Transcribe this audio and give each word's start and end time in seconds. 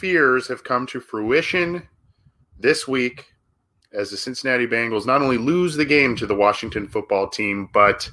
fears 0.00 0.48
have 0.48 0.64
come 0.64 0.86
to 0.86 0.98
fruition 0.98 1.86
this 2.58 2.88
week 2.88 3.26
as 3.92 4.10
the 4.10 4.16
Cincinnati 4.16 4.66
Bengals 4.66 5.04
not 5.04 5.20
only 5.20 5.36
lose 5.36 5.76
the 5.76 5.84
game 5.84 6.16
to 6.16 6.26
the 6.26 6.34
Washington 6.34 6.88
football 6.88 7.28
team, 7.28 7.68
but 7.74 8.10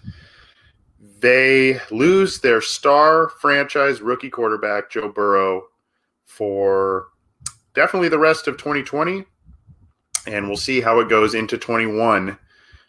they 1.19 1.79
lose 1.89 2.41
their 2.41 2.59
star 2.59 3.29
franchise 3.39 4.01
rookie 4.01 4.29
quarterback, 4.29 4.91
Joe 4.91 5.07
Burrow, 5.07 5.63
for 6.25 7.07
definitely 7.73 8.09
the 8.09 8.19
rest 8.19 8.49
of 8.49 8.57
2020. 8.57 9.23
And 10.27 10.47
we'll 10.47 10.57
see 10.57 10.81
how 10.81 10.99
it 10.99 11.07
goes 11.07 11.35
into 11.35 11.57
21 11.57 12.37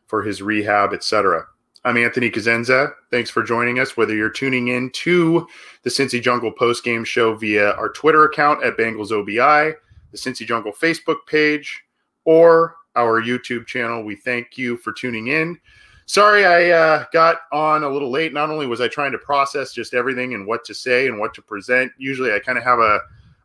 for 0.09 0.23
his 0.25 0.43
rehab, 0.43 0.93
etc. 0.93 1.47
I'm 1.85 1.97
Anthony 1.97 2.29
Cosenza. 2.29 2.93
Thanks 3.13 3.31
for 3.31 3.43
joining 3.43 3.79
us, 3.79 3.97
whether 3.97 4.15
you're 4.15 4.31
tuning 4.31 4.69
in 4.69 4.91
to 4.91 5.47
the 5.85 5.91
Cincy 5.91 6.21
Jungle 6.21 6.51
post-game 6.51 7.05
show 7.05 7.37
via 7.37 7.71
our 7.73 7.89
Twitter 7.89 8.25
account 8.25 8.65
at 8.65 8.77
Bengals 8.77 9.13
OBI, 9.13 9.77
the 10.11 10.17
Cincy 10.19 10.45
Jungle 10.45 10.73
Facebook 10.73 11.19
page, 11.29 11.81
or 12.25 12.75
our 12.97 13.23
YouTube 13.23 13.67
channel. 13.67 14.03
We 14.03 14.17
thank 14.17 14.59
you 14.59 14.77
for 14.79 14.93
tuning 14.93 15.29
in. 15.29 15.57
Sorry, 16.07 16.45
I 16.45 16.71
uh, 16.71 17.05
got 17.13 17.43
on 17.53 17.85
a 17.85 17.89
little 17.89 18.11
late. 18.11 18.33
Not 18.33 18.51
only 18.51 18.67
was 18.67 18.81
I 18.81 18.89
trying 18.89 19.13
to 19.13 19.19
process 19.19 19.73
just 19.73 19.95
everything 19.95 20.35
and 20.35 20.49
what 20.49 20.65
to 20.65 20.75
say 20.75 21.07
and 21.07 21.21
what 21.21 21.33
to 21.35 21.43
present, 21.43 21.93
usually 21.97 22.33
I 22.33 22.41
kind 22.41 22.59
of 22.59 22.65
have 22.65 22.81
a, 22.81 23.01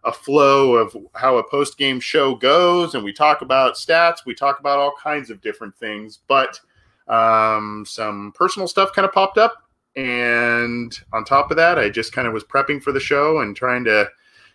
a 0.06 0.11
flow 0.11 0.73
of 0.73 0.98
how 1.14 1.38
a 1.38 1.48
post 1.48 1.78
game 1.78 2.00
show 2.00 2.34
goes, 2.34 2.95
and 2.95 3.04
we 3.04 3.14
talk 3.14 3.44
about 3.44 3.76
stats, 3.76 4.26
we 4.26 4.34
talk 4.34 4.59
about 4.59 4.80
all 4.80 4.95
kinds 5.02 5.30
of 5.30 5.39
different 5.39 5.78
things, 5.78 6.17
but– 6.28 6.59
um, 7.07 7.85
some 7.87 8.31
personal 8.35 8.67
stuff 8.67 8.93
kind 8.93 9.05
of 9.05 9.13
popped 9.13 9.37
up. 9.37 9.63
And 9.95 10.97
on 11.11 11.23
top 11.23 11.51
of 11.51 11.57
that, 11.57 11.77
I 11.77 11.89
just 11.89 12.13
kind 12.13 12.27
of 12.27 12.33
was 12.33 12.43
prepping 12.43 12.81
for 12.81 12.91
the 12.91 12.99
show 12.99 13.41
and 13.41 13.55
trying 13.55 13.83
to 13.85 14.09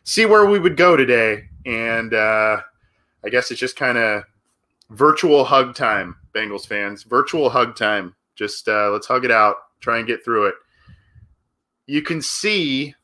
see 0.04 0.26
where 0.26 0.46
we 0.46 0.58
would 0.58 0.76
go 0.76 0.96
today. 0.96 1.44
And 1.64 2.14
uh, 2.14 2.60
I 3.24 3.28
guess 3.28 3.50
it's 3.50 3.60
just 3.60 3.76
kind 3.76 3.98
of 3.98 4.24
virtual 4.90 5.44
hug 5.44 5.74
time, 5.74 6.16
Bengals 6.34 6.66
fans. 6.66 7.04
Virtual 7.04 7.50
hug 7.50 7.76
time. 7.76 8.14
Just 8.34 8.68
uh, 8.68 8.90
let's 8.90 9.06
hug 9.06 9.24
it 9.24 9.30
out, 9.30 9.56
try 9.80 9.98
and 9.98 10.06
get 10.06 10.24
through 10.24 10.46
it. 10.46 10.54
You 11.86 12.02
can 12.02 12.20
see 12.22 12.94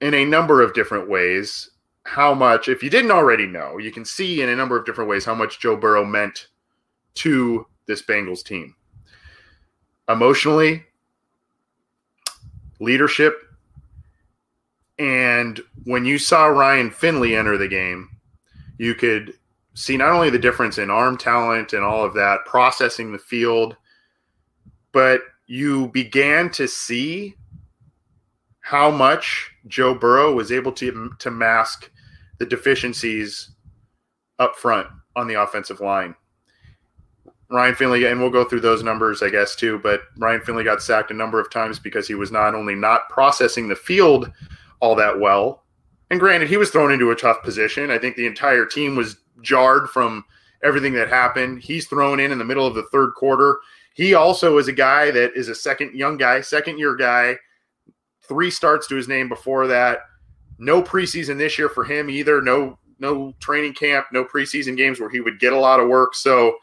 in 0.00 0.14
a 0.14 0.24
number 0.24 0.62
of 0.62 0.74
different 0.74 1.08
ways 1.08 1.70
how 2.04 2.32
much, 2.34 2.68
if 2.68 2.82
you 2.82 2.90
didn't 2.90 3.10
already 3.10 3.46
know, 3.46 3.78
you 3.78 3.90
can 3.90 4.04
see 4.04 4.42
in 4.42 4.48
a 4.48 4.56
number 4.56 4.78
of 4.78 4.86
different 4.86 5.10
ways 5.10 5.24
how 5.24 5.34
much 5.34 5.60
Joe 5.60 5.76
Burrow 5.76 6.04
meant 6.04 6.48
to 7.14 7.66
this 7.88 8.02
Bengals 8.02 8.44
team. 8.44 8.76
Emotionally, 10.08 10.84
leadership, 12.78 13.42
and 14.98 15.60
when 15.84 16.04
you 16.04 16.18
saw 16.18 16.46
Ryan 16.46 16.90
Finley 16.90 17.34
enter 17.34 17.56
the 17.56 17.68
game, 17.68 18.08
you 18.78 18.94
could 18.94 19.34
see 19.74 19.96
not 19.96 20.12
only 20.12 20.30
the 20.30 20.38
difference 20.38 20.78
in 20.78 20.90
arm 20.90 21.16
talent 21.16 21.72
and 21.72 21.84
all 21.84 22.04
of 22.04 22.14
that, 22.14 22.44
processing 22.46 23.12
the 23.12 23.18
field, 23.18 23.76
but 24.92 25.20
you 25.46 25.88
began 25.88 26.50
to 26.50 26.66
see 26.66 27.34
how 28.60 28.90
much 28.90 29.50
Joe 29.66 29.94
Burrow 29.94 30.34
was 30.34 30.52
able 30.52 30.72
to, 30.72 31.10
to 31.18 31.30
mask 31.30 31.90
the 32.38 32.46
deficiencies 32.46 33.50
up 34.38 34.56
front 34.56 34.88
on 35.16 35.26
the 35.26 35.40
offensive 35.40 35.80
line. 35.80 36.14
Ryan 37.50 37.74
Finley, 37.74 38.04
and 38.04 38.20
we'll 38.20 38.30
go 38.30 38.44
through 38.44 38.60
those 38.60 38.82
numbers, 38.82 39.22
I 39.22 39.30
guess, 39.30 39.56
too. 39.56 39.78
But 39.78 40.02
Ryan 40.18 40.40
Finley 40.42 40.64
got 40.64 40.82
sacked 40.82 41.10
a 41.10 41.14
number 41.14 41.40
of 41.40 41.50
times 41.50 41.78
because 41.78 42.06
he 42.06 42.14
was 42.14 42.30
not 42.30 42.54
only 42.54 42.74
not 42.74 43.08
processing 43.08 43.68
the 43.68 43.76
field 43.76 44.30
all 44.80 44.94
that 44.96 45.18
well, 45.18 45.64
and 46.10 46.20
granted, 46.20 46.48
he 46.48 46.56
was 46.56 46.70
thrown 46.70 46.92
into 46.92 47.10
a 47.10 47.16
tough 47.16 47.42
position. 47.42 47.90
I 47.90 47.98
think 47.98 48.16
the 48.16 48.26
entire 48.26 48.64
team 48.64 48.96
was 48.96 49.16
jarred 49.42 49.90
from 49.90 50.24
everything 50.62 50.92
that 50.94 51.08
happened. 51.08 51.62
He's 51.62 51.86
thrown 51.86 52.20
in 52.20 52.32
in 52.32 52.38
the 52.38 52.44
middle 52.44 52.66
of 52.66 52.74
the 52.74 52.84
third 52.84 53.14
quarter. 53.14 53.58
He 53.94 54.14
also 54.14 54.58
is 54.58 54.68
a 54.68 54.72
guy 54.72 55.10
that 55.10 55.32
is 55.34 55.48
a 55.48 55.54
second 55.54 55.94
young 55.94 56.16
guy, 56.16 56.40
second 56.40 56.78
year 56.78 56.94
guy, 56.94 57.36
three 58.22 58.50
starts 58.50 58.86
to 58.88 58.94
his 58.94 59.08
name 59.08 59.28
before 59.28 59.66
that. 59.66 60.00
No 60.58 60.82
preseason 60.82 61.38
this 61.38 61.58
year 61.58 61.68
for 61.68 61.84
him 61.84 62.10
either. 62.10 62.40
No 62.40 62.78
no 63.00 63.32
training 63.40 63.74
camp, 63.74 64.06
no 64.12 64.24
preseason 64.24 64.76
games 64.76 64.98
where 64.98 65.10
he 65.10 65.20
would 65.20 65.38
get 65.38 65.52
a 65.52 65.58
lot 65.58 65.80
of 65.80 65.88
work. 65.88 66.14
So 66.14 66.56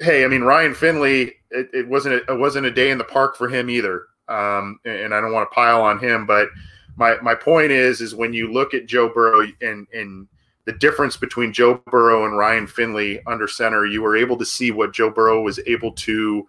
hey, 0.00 0.24
I 0.24 0.28
mean 0.28 0.42
Ryan 0.42 0.74
Finley, 0.74 1.34
it, 1.50 1.68
it 1.72 1.88
wasn't 1.88 2.16
a, 2.16 2.32
it 2.32 2.38
wasn't 2.38 2.66
a 2.66 2.70
day 2.70 2.90
in 2.90 2.98
the 2.98 3.04
park 3.04 3.36
for 3.36 3.48
him 3.48 3.70
either. 3.70 4.06
Um, 4.28 4.80
and 4.84 5.14
I 5.14 5.20
don't 5.20 5.32
want 5.32 5.48
to 5.50 5.54
pile 5.54 5.82
on 5.82 5.98
him, 5.98 6.26
but 6.26 6.48
my 6.96 7.16
my 7.22 7.34
point 7.34 7.70
is 7.70 8.00
is 8.00 8.14
when 8.14 8.32
you 8.32 8.52
look 8.52 8.74
at 8.74 8.86
Joe 8.86 9.08
Burrow 9.08 9.46
and 9.60 9.86
and 9.92 10.26
the 10.64 10.72
difference 10.72 11.16
between 11.16 11.52
Joe 11.52 11.80
Burrow 11.86 12.26
and 12.26 12.36
Ryan 12.36 12.66
Finley 12.66 13.20
under 13.26 13.46
center, 13.46 13.86
you 13.86 14.02
were 14.02 14.16
able 14.16 14.36
to 14.36 14.44
see 14.44 14.72
what 14.72 14.92
Joe 14.92 15.10
Burrow 15.10 15.40
was 15.42 15.60
able 15.66 15.92
to 15.92 16.46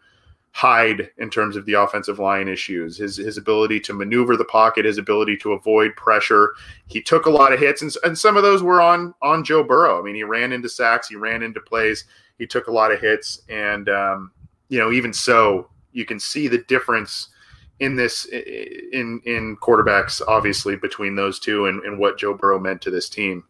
hide 0.51 1.11
in 1.19 1.29
terms 1.29 1.55
of 1.55 1.67
the 1.67 1.73
offensive 1.73 2.17
line 2.17 2.47
issues. 2.47 2.97
His 2.97 3.17
his 3.17 3.37
ability 3.37 3.79
to 3.81 3.93
maneuver 3.93 4.35
the 4.35 4.45
pocket, 4.45 4.85
his 4.85 4.97
ability 4.97 5.37
to 5.37 5.53
avoid 5.53 5.95
pressure. 5.95 6.53
He 6.87 6.99
took 6.99 7.27
a 7.27 7.29
lot 7.29 7.53
of 7.53 7.59
hits, 7.59 7.83
and, 7.83 7.93
and 8.03 8.17
some 8.17 8.37
of 8.37 8.43
those 8.43 8.63
were 8.63 8.81
on 8.81 9.13
on 9.21 9.43
Joe 9.43 9.63
Burrow. 9.63 9.99
I 9.99 10.03
mean, 10.03 10.15
he 10.15 10.23
ran 10.23 10.51
into 10.51 10.69
sacks, 10.69 11.09
he 11.09 11.15
ran 11.15 11.43
into 11.43 11.59
plays 11.59 12.05
he 12.37 12.47
took 12.47 12.67
a 12.67 12.71
lot 12.71 12.91
of 12.91 12.99
hits, 12.99 13.41
and 13.49 13.89
um, 13.89 14.31
you 14.69 14.79
know, 14.79 14.91
even 14.91 15.13
so, 15.13 15.69
you 15.91 16.05
can 16.05 16.19
see 16.19 16.47
the 16.47 16.59
difference 16.59 17.29
in 17.79 17.95
this 17.95 18.25
in 18.25 19.21
in 19.25 19.57
quarterbacks, 19.57 20.21
obviously 20.27 20.75
between 20.75 21.15
those 21.15 21.39
two, 21.39 21.65
and, 21.65 21.83
and 21.83 21.99
what 21.99 22.17
Joe 22.17 22.33
Burrow 22.33 22.59
meant 22.59 22.81
to 22.83 22.91
this 22.91 23.09
team. 23.09 23.43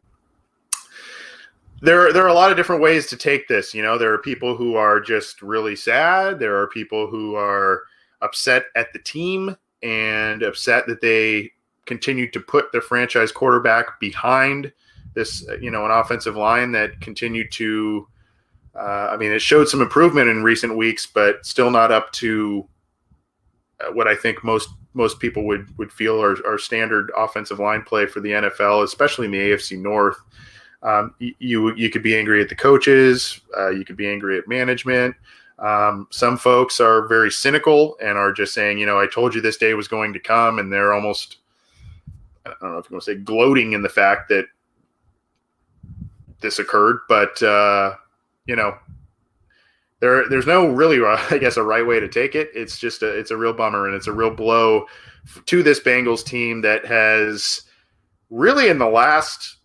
There, 1.80 2.12
there 2.12 2.24
are 2.24 2.30
a 2.30 2.34
lot 2.34 2.50
of 2.50 2.58
different 2.58 2.82
ways 2.82 3.06
to 3.08 3.18
take 3.18 3.48
this. 3.48 3.74
You 3.74 3.84
know, 3.84 4.00
there 4.00 4.12
are 4.12 4.18
people 4.18 4.58
who 4.58 4.76
are 4.76 5.00
just 5.00 5.44
really 5.44 5.76
sad. 5.76 6.40
There 6.40 6.60
are 6.60 6.68
people 6.68 7.08
who 7.08 7.36
are 7.36 7.84
upset 8.22 8.66
at 8.76 8.92
the 8.94 9.00
team 9.00 9.56
and 9.84 10.42
upset 10.42 10.88
that 10.88 11.02
they 11.02 11.52
continued 11.86 12.34
to 12.34 12.40
put 12.40 12.72
their 12.72 12.82
franchise 12.82 13.32
quarterback 13.32 14.00
behind 14.00 14.74
this, 15.14 15.48
you 15.62 15.70
know, 15.70 15.86
an 15.86 15.92
offensive 15.92 16.36
line 16.36 16.72
that 16.72 17.00
continued 17.00 17.52
to 17.52 18.08
uh, 18.78 19.10
I 19.12 19.18
mean, 19.18 19.32
it 19.32 19.42
showed 19.42 19.68
some 19.68 19.82
improvement 19.82 20.30
in 20.30 20.44
recent 20.44 20.78
weeks, 20.78 21.06
but 21.06 21.46
still 21.46 21.72
not 21.72 21.92
up 21.92 22.12
to 22.14 22.68
uh, 23.80 23.92
what 23.92 24.08
I 24.08 24.16
think 24.16 24.44
most 24.44 24.70
most 24.94 25.20
people 25.20 25.46
would 25.46 25.76
would 25.78 25.92
feel 25.92 26.22
are, 26.22 26.38
are 26.46 26.58
standard 26.58 27.12
offensive 27.18 27.60
line 27.60 27.82
play 27.84 28.06
for 28.06 28.20
the 28.20 28.32
NFL, 28.32 28.84
especially 28.84 29.26
in 29.26 29.32
the 29.32 29.52
AFC 29.52 29.80
North. 29.80 30.18
Um, 30.84 31.16
you 31.20 31.74
you 31.76 31.90
could 31.90 32.04
be 32.04 32.16
angry 32.16 32.42
at 32.42 32.50
the 32.50 32.56
coaches, 32.56 33.42
uh, 33.58 33.70
you 33.70 33.84
could 33.84 33.98
be 33.98 34.08
angry 34.08 34.38
at 34.38 34.48
management. 34.48 35.16
Um, 35.60 36.08
some 36.12 36.38
folks 36.38 36.80
are 36.80 37.08
very 37.08 37.32
cynical 37.32 37.98
and 38.00 38.16
are 38.16 38.32
just 38.32 38.54
saying, 38.54 38.78
you 38.78 38.86
know, 38.86 39.00
I 39.00 39.08
told 39.08 39.34
you 39.34 39.42
this 39.42 39.58
day 39.58 39.74
was 39.74 39.88
going 39.88 40.14
to 40.14 40.20
come, 40.20 40.60
and 40.60 40.72
they're 40.72 40.94
almost 40.94 41.38
I 42.46 42.54
don't 42.62 42.74
know 42.74 42.78
if 42.78 42.90
you 42.90 42.96
want 42.96 43.06
to 43.06 43.12
say 43.12 43.18
gloating 43.18 43.74
in 43.74 43.82
the 43.82 43.90
fact 43.90 44.30
that 44.30 44.46
this 46.42 46.60
occurred, 46.60 47.00
but 47.10 47.42
uh, 47.42 47.96
you 48.48 48.56
know, 48.56 48.78
there 50.00 50.28
there's 50.30 50.48
no 50.48 50.68
really 50.68 51.00
I 51.32 51.38
guess 51.38 51.58
a 51.58 51.64
right 51.64 51.86
way 51.86 52.00
to 52.00 52.08
take 52.08 52.36
it. 52.36 52.50
It's 52.54 52.80
just 52.80 53.04
a 53.04 53.08
it's 53.08 53.32
a 53.32 53.38
real 53.38 53.54
bummer 53.54 53.88
and 53.88 53.96
it's 53.96 54.08
a 54.08 54.14
real 54.14 54.32
blow 54.32 54.86
to 55.46 55.64
this 55.64 55.80
Bengals 55.80 56.26
team 56.26 56.62
that 56.62 56.86
has 56.86 57.64
really 58.30 58.70
in 58.70 58.80
the 58.80 58.90
last 58.90 59.58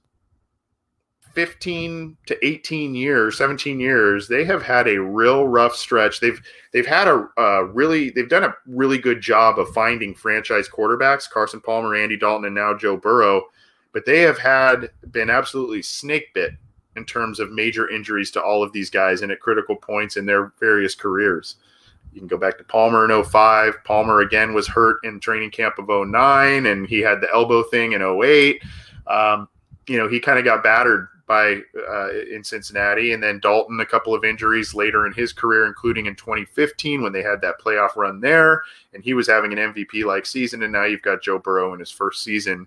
15 1.34 2.16
to 2.26 2.46
18 2.46 2.94
years, 2.94 3.38
17 3.38 3.80
years, 3.80 4.28
they 4.28 4.44
have 4.44 4.62
had 4.62 4.86
a 4.86 5.00
real 5.00 5.48
rough 5.48 5.74
stretch. 5.74 6.20
They've 6.20 6.40
they've 6.72 6.86
had 6.86 7.08
a 7.08 7.28
uh, 7.38 7.62
really 7.72 8.10
they've 8.10 8.28
done 8.28 8.44
a 8.44 8.54
really 8.66 8.98
good 8.98 9.20
job 9.20 9.58
of 9.58 9.70
finding 9.70 10.14
franchise 10.14 10.68
quarterbacks, 10.68 11.30
Carson 11.30 11.60
Palmer, 11.60 11.94
Andy 11.94 12.16
Dalton, 12.16 12.44
and 12.46 12.54
now 12.54 12.74
Joe 12.76 12.96
Burrow, 12.96 13.44
but 13.92 14.04
they 14.04 14.20
have 14.20 14.38
had 14.38 14.90
been 15.10 15.30
absolutely 15.30 15.82
snake 15.82 16.34
bit 16.34 16.52
in 16.96 17.04
terms 17.04 17.40
of 17.40 17.50
major 17.50 17.88
injuries 17.88 18.30
to 18.32 18.42
all 18.42 18.62
of 18.62 18.72
these 18.72 18.90
guys 18.90 19.22
and 19.22 19.32
at 19.32 19.40
critical 19.40 19.76
points 19.76 20.16
in 20.16 20.26
their 20.26 20.52
various 20.60 20.94
careers. 20.94 21.56
You 22.12 22.20
can 22.20 22.28
go 22.28 22.36
back 22.36 22.58
to 22.58 22.64
Palmer 22.64 23.10
in 23.10 23.24
05. 23.24 23.84
Palmer 23.84 24.20
again 24.20 24.52
was 24.52 24.68
hurt 24.68 24.98
in 25.02 25.18
training 25.18 25.50
camp 25.50 25.78
of 25.78 25.88
09, 25.88 26.66
and 26.66 26.86
he 26.86 27.00
had 27.00 27.20
the 27.20 27.32
elbow 27.32 27.62
thing 27.62 27.92
in 27.92 28.02
08. 28.02 28.62
Um, 29.06 29.48
you 29.86 29.96
know, 29.96 30.08
he 30.08 30.20
kind 30.20 30.38
of 30.38 30.44
got 30.44 30.62
battered 30.62 31.08
by 31.26 31.60
uh, 31.88 32.10
in 32.30 32.44
Cincinnati, 32.44 33.14
and 33.14 33.22
then 33.22 33.40
Dalton 33.40 33.80
a 33.80 33.86
couple 33.86 34.14
of 34.14 34.24
injuries 34.24 34.74
later 34.74 35.06
in 35.06 35.14
his 35.14 35.32
career, 35.32 35.66
including 35.66 36.04
in 36.04 36.14
2015 36.14 37.00
when 37.00 37.12
they 37.12 37.22
had 37.22 37.40
that 37.40 37.58
playoff 37.58 37.96
run 37.96 38.20
there, 38.20 38.62
and 38.92 39.02
he 39.02 39.14
was 39.14 39.26
having 39.26 39.52
an 39.52 39.72
MVP 39.72 40.04
like 40.04 40.26
season. 40.26 40.62
And 40.62 40.72
now 40.72 40.84
you've 40.84 41.00
got 41.00 41.22
Joe 41.22 41.38
Burrow 41.38 41.72
in 41.72 41.80
his 41.80 41.90
first 41.90 42.22
season 42.22 42.66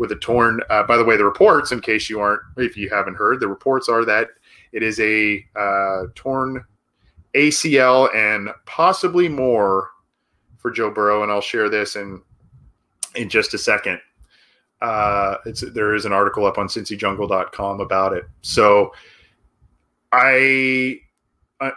with 0.00 0.10
a 0.12 0.16
torn. 0.16 0.62
Uh, 0.70 0.82
by 0.82 0.96
the 0.96 1.04
way, 1.04 1.14
the 1.18 1.24
reports, 1.24 1.72
in 1.72 1.80
case 1.80 2.08
you 2.08 2.20
aren't, 2.20 2.40
if 2.56 2.74
you 2.74 2.88
haven't 2.88 3.16
heard, 3.16 3.38
the 3.38 3.46
reports 3.46 3.86
are 3.86 4.02
that 4.06 4.28
it 4.72 4.82
is 4.82 4.98
a 4.98 5.44
uh, 5.54 6.04
torn 6.14 6.64
ACL 7.34 8.12
and 8.14 8.48
possibly 8.64 9.28
more 9.28 9.90
for 10.56 10.70
Joe 10.70 10.90
Burrow. 10.90 11.22
And 11.22 11.30
I'll 11.30 11.42
share 11.42 11.68
this 11.68 11.96
in 11.96 12.22
in 13.14 13.28
just 13.28 13.52
a 13.52 13.58
second. 13.58 14.00
Uh, 14.80 15.36
it's 15.44 15.60
there 15.60 15.94
is 15.94 16.06
an 16.06 16.14
article 16.14 16.46
up 16.46 16.56
on 16.56 16.66
cincyjungle.com 16.66 17.80
about 17.82 18.14
it. 18.14 18.24
So 18.40 18.94
I, 20.12 20.98
uh, 21.60 21.72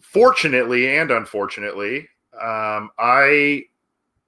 fortunately 0.00 0.88
and 0.96 1.12
unfortunately, 1.12 2.08
um, 2.34 2.90
I 2.98 3.62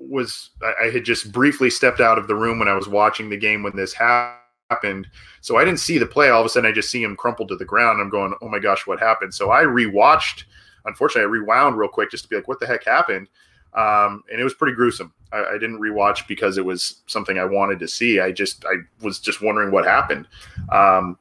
was 0.08 0.50
I, 0.62 0.87
had 0.87 1.04
just 1.04 1.32
briefly 1.32 1.70
stepped 1.70 2.00
out 2.00 2.19
of 2.19 2.26
the 2.26 2.34
room 2.34 2.58
when 2.58 2.69
I 2.69 2.75
was 2.75 2.88
watching 2.88 3.31
the 3.31 3.37
game 3.37 3.62
when 3.62 3.76
this 3.76 3.93
happened. 3.93 5.06
So 5.40 5.56
I 5.56 5.64
didn't 5.64 5.81
see 5.81 5.99
the 5.99 6.06
play. 6.06 6.31
All 6.31 6.40
of 6.40 6.46
a 6.46 6.49
sudden, 6.49 6.69
I 6.69 6.72
just 6.72 6.90
see 6.90 7.02
him 7.02 7.16
crumple 7.16 7.46
to 7.49 7.56
the 7.56 7.64
ground. 7.64 8.00
I'm 8.00 8.10
going, 8.10 8.34
oh 8.40 8.49
my 8.49 8.58
gosh, 8.58 8.87
what 8.87 9.00
happened? 9.00 9.34
So 9.34 9.50
I 9.50 9.62
rewatched. 9.64 10.44
Unfortunately, 10.84 11.22
I 11.22 11.31
rewound 11.31 11.78
real 11.78 11.88
quick 11.88 12.10
just 12.10 12.25
to 12.25 12.28
be 12.28 12.37
like, 12.37 12.49
what 12.49 12.58
the 12.58 12.66
heck 12.66 12.84
happened? 12.84 13.28
Um, 13.75 14.22
and 14.31 14.40
it 14.40 14.44
was 14.44 14.54
pretty 14.54 14.75
gruesome. 14.75 15.12
I, 15.32 15.44
I, 15.44 15.52
didn't 15.52 15.81
rewatch 15.81 16.28
because 16.28 16.58
it 16.58 16.64
was 16.64 17.02
something 17.06 17.38
I 17.38 17.46
wanted 17.46 17.78
to 17.78 17.88
see. 17.88 18.20
I 18.20 18.31
just 18.31 18.66
I 18.66 18.75
was 19.00 19.19
just 19.19 19.40
wondering 19.40 19.70
what 19.70 19.87
happened. 19.87 20.28
Um, 20.70 21.16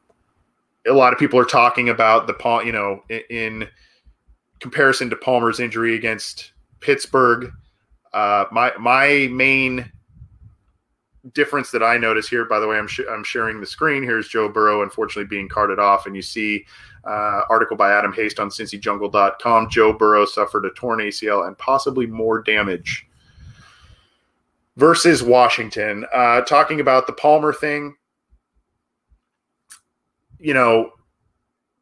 a 0.85 0.91
lot 0.91 1.13
of 1.13 1.19
people 1.19 1.39
are 1.39 1.45
talking 1.45 1.87
about 1.89 2.27
the 2.27 2.33
Paul, 2.33 2.63
you 2.63 2.73
know, 2.73 3.03
in, 3.07 3.21
in 3.29 3.67
comparison 4.59 5.09
to 5.09 5.15
Palmer's 5.15 5.61
injury 5.61 5.95
against 5.95 6.51
Pittsburgh. 6.81 7.51
Uh, 8.13 8.45
my 8.51 8.71
my 8.77 9.29
main 9.31 9.91
difference 11.33 11.71
that 11.71 11.83
I 11.83 11.97
notice 11.97 12.27
here, 12.27 12.45
by 12.45 12.59
the 12.59 12.67
way, 12.67 12.77
I'm 12.77 12.87
sh- 12.87 13.07
I'm 13.09 13.23
sharing 13.23 13.59
the 13.59 13.65
screen. 13.65 14.03
Here's 14.03 14.27
Joe 14.27 14.49
Burrow, 14.49 14.83
unfortunately 14.83 15.25
being 15.25 15.47
carted 15.47 15.79
off, 15.79 16.05
and 16.07 16.15
you 16.15 16.21
see 16.21 16.65
uh, 17.05 17.41
article 17.49 17.77
by 17.77 17.91
Adam 17.91 18.13
Haste 18.13 18.39
on 18.39 18.49
CincyJungle.com. 18.49 19.69
Joe 19.69 19.93
Burrow 19.93 20.25
suffered 20.25 20.65
a 20.65 20.71
torn 20.71 20.99
ACL 20.99 21.47
and 21.47 21.57
possibly 21.57 22.05
more 22.05 22.41
damage 22.41 23.07
versus 24.77 25.23
Washington. 25.23 26.05
Uh, 26.13 26.41
talking 26.41 26.79
about 26.79 27.07
the 27.07 27.13
Palmer 27.13 27.53
thing, 27.53 27.95
you 30.39 30.53
know, 30.53 30.91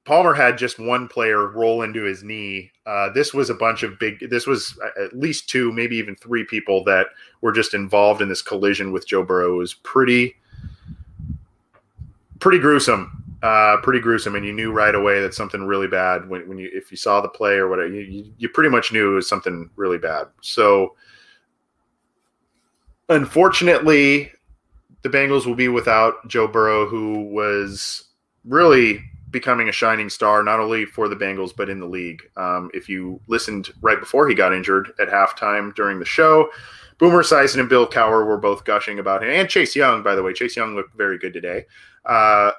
Palmer 0.10 0.34
had 0.34 0.58
just 0.58 0.80
one 0.80 1.08
player 1.08 1.50
roll 1.50 1.84
into 1.84 2.02
his 2.02 2.24
knee. 2.24 2.72
Uh, 2.88 3.10
this 3.14 3.32
was 3.32 3.52
a 3.52 3.54
bunch 3.54 3.84
of 3.84 4.00
big. 4.00 4.28
This 4.28 4.48
was 4.48 4.76
at 5.00 5.16
least 5.16 5.48
two, 5.48 5.72
maybe 5.72 5.98
even 5.98 6.16
three 6.16 6.44
people 6.44 6.84
that 6.86 7.06
were 7.42 7.52
just 7.52 7.76
involved 7.76 8.20
in 8.20 8.28
this 8.28 8.42
collision 8.42 8.92
with 8.92 9.08
Joe 9.08 9.22
Burrow. 9.22 9.54
It 9.54 9.58
was 9.58 9.76
pretty, 9.76 10.36
pretty 12.40 12.58
gruesome. 12.58 13.24
Uh, 13.44 13.78
pretty 13.84 14.00
gruesome, 14.00 14.34
and 14.34 14.44
you 14.44 14.52
knew 14.52 14.72
right 14.72 14.96
away 14.96 15.22
that 15.22 15.36
something 15.36 15.64
really 15.64 15.88
bad 15.88 16.28
when, 16.28 16.50
when 16.50 16.58
you 16.58 16.72
if 16.74 16.90
you 16.90 16.98
saw 16.98 17.22
the 17.22 17.30
play 17.30 17.54
or 17.54 17.70
whatever. 17.70 17.90
You, 17.90 18.02
you, 18.02 18.34
you 18.40 18.50
pretty 18.50 18.72
much 18.72 18.92
knew 18.92 19.12
it 19.12 19.16
was 19.16 19.30
something 19.30 19.70
really 19.76 20.00
bad. 20.00 20.26
So, 20.42 20.96
unfortunately, 23.10 24.32
the 25.04 25.10
Bengals 25.10 25.46
will 25.46 25.54
be 25.54 25.68
without 25.68 26.28
Joe 26.28 26.48
Burrow, 26.48 26.88
who 26.88 27.26
was 27.26 28.06
really 28.44 29.04
becoming 29.32 29.70
a 29.70 29.72
shining 29.72 30.10
star, 30.10 30.44
not 30.44 30.60
only 30.60 30.86
for 30.86 31.08
the 31.08 31.16
Bengals, 31.16 31.56
but 31.56 31.70
in 31.70 31.80
the 31.80 31.86
league. 31.86 32.22
Um, 32.36 32.72
if 32.74 32.90
you 32.90 33.22
listened 33.28 33.70
right 33.82 34.00
before 34.00 34.28
he 34.28 34.36
got 34.36 34.54
injured 34.54 34.92
at 35.00 35.10
halftime 35.10 35.74
during 35.76 36.00
the 36.00 36.06
show, 36.06 36.50
Boomer 36.98 37.24
Esiason 37.24 37.60
and 37.60 37.70
Bill 37.70 37.88
Cowher 37.88 38.26
were 38.26 38.38
both 38.38 38.66
gushing 38.66 39.00
about 39.00 39.24
him. 39.24 39.30
And 39.30 39.50
Chase 39.50 39.76
Young, 39.76 40.04
by 40.04 40.16
the 40.16 40.24
way. 40.24 40.34
Chase 40.34 40.58
Young 40.58 40.76
looked 40.76 40.96
very 40.98 41.18
good 41.18 41.34
today. 41.34 41.66
Uh, 42.06 42.52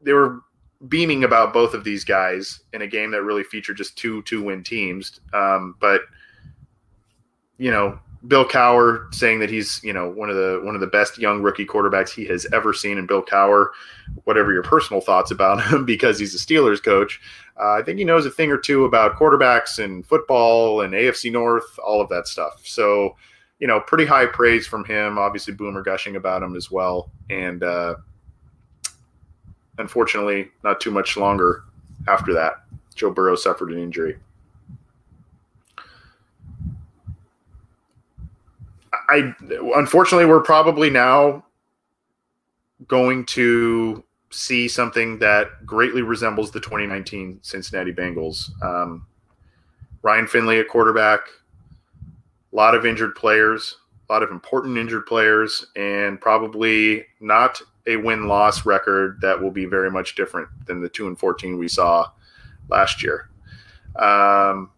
they 0.00 0.12
were 0.12 0.40
beaming 0.88 1.22
about 1.22 1.52
both 1.52 1.74
of 1.74 1.84
these 1.84 2.04
guys 2.04 2.62
in 2.72 2.82
a 2.82 2.86
game 2.88 3.12
that 3.12 3.22
really 3.22 3.44
featured 3.44 3.76
just 3.76 3.96
two 3.96 4.22
two 4.22 4.42
win 4.42 4.64
teams. 4.64 5.20
Um, 5.32 5.76
but, 5.78 6.00
you 7.58 7.70
know, 7.70 8.00
Bill 8.26 8.44
Cowher 8.44 9.12
saying 9.12 9.40
that 9.40 9.50
he's 9.50 9.82
you 9.82 9.92
know 9.92 10.08
one 10.08 10.30
of 10.30 10.36
the 10.36 10.60
one 10.62 10.74
of 10.74 10.80
the 10.80 10.86
best 10.86 11.18
young 11.18 11.42
rookie 11.42 11.66
quarterbacks 11.66 12.10
he 12.10 12.24
has 12.26 12.46
ever 12.52 12.72
seen. 12.72 12.98
And 12.98 13.08
Bill 13.08 13.22
Cowher, 13.22 13.68
whatever 14.24 14.52
your 14.52 14.62
personal 14.62 15.00
thoughts 15.00 15.30
about 15.30 15.64
him, 15.72 15.84
because 15.84 16.18
he's 16.18 16.34
a 16.34 16.38
Steelers 16.38 16.82
coach, 16.82 17.20
uh, 17.60 17.72
I 17.72 17.82
think 17.82 17.98
he 17.98 18.04
knows 18.04 18.26
a 18.26 18.30
thing 18.30 18.50
or 18.50 18.58
two 18.58 18.84
about 18.84 19.16
quarterbacks 19.16 19.82
and 19.82 20.06
football 20.06 20.82
and 20.82 20.94
AFC 20.94 21.30
North, 21.30 21.78
all 21.78 22.00
of 22.00 22.08
that 22.08 22.26
stuff. 22.26 22.62
So, 22.64 23.16
you 23.58 23.66
know, 23.66 23.80
pretty 23.80 24.06
high 24.06 24.26
praise 24.26 24.66
from 24.66 24.84
him. 24.84 25.18
Obviously, 25.18 25.54
Boomer 25.54 25.82
gushing 25.82 26.16
about 26.16 26.42
him 26.42 26.56
as 26.56 26.70
well. 26.70 27.10
And 27.28 27.62
uh, 27.62 27.96
unfortunately, 29.78 30.48
not 30.64 30.80
too 30.80 30.90
much 30.90 31.16
longer 31.16 31.64
after 32.08 32.32
that, 32.32 32.64
Joe 32.94 33.10
Burrow 33.10 33.36
suffered 33.36 33.72
an 33.72 33.78
injury. 33.78 34.16
I 39.12 39.34
unfortunately 39.76 40.24
we're 40.24 40.40
probably 40.40 40.88
now 40.88 41.44
going 42.88 43.26
to 43.26 44.02
see 44.30 44.66
something 44.66 45.18
that 45.18 45.66
greatly 45.66 46.00
resembles 46.00 46.50
the 46.50 46.60
2019 46.60 47.38
Cincinnati 47.42 47.92
Bengals. 47.92 48.50
Um, 48.62 49.06
Ryan 50.00 50.26
Finley 50.26 50.58
at 50.58 50.68
quarterback, 50.68 51.20
a 52.52 52.56
lot 52.56 52.74
of 52.74 52.86
injured 52.86 53.14
players, 53.14 53.76
a 54.08 54.12
lot 54.12 54.22
of 54.22 54.30
important 54.30 54.78
injured 54.78 55.04
players, 55.04 55.66
and 55.76 56.18
probably 56.18 57.04
not 57.20 57.60
a 57.86 57.96
win 57.96 58.26
loss 58.26 58.64
record 58.64 59.18
that 59.20 59.40
will 59.40 59.50
be 59.50 59.66
very 59.66 59.90
much 59.90 60.14
different 60.14 60.48
than 60.66 60.80
the 60.80 60.88
2 60.88 61.06
and 61.08 61.18
14 61.18 61.58
we 61.58 61.68
saw 61.68 62.08
last 62.70 63.02
year. 63.02 63.28
Um, 63.96 64.70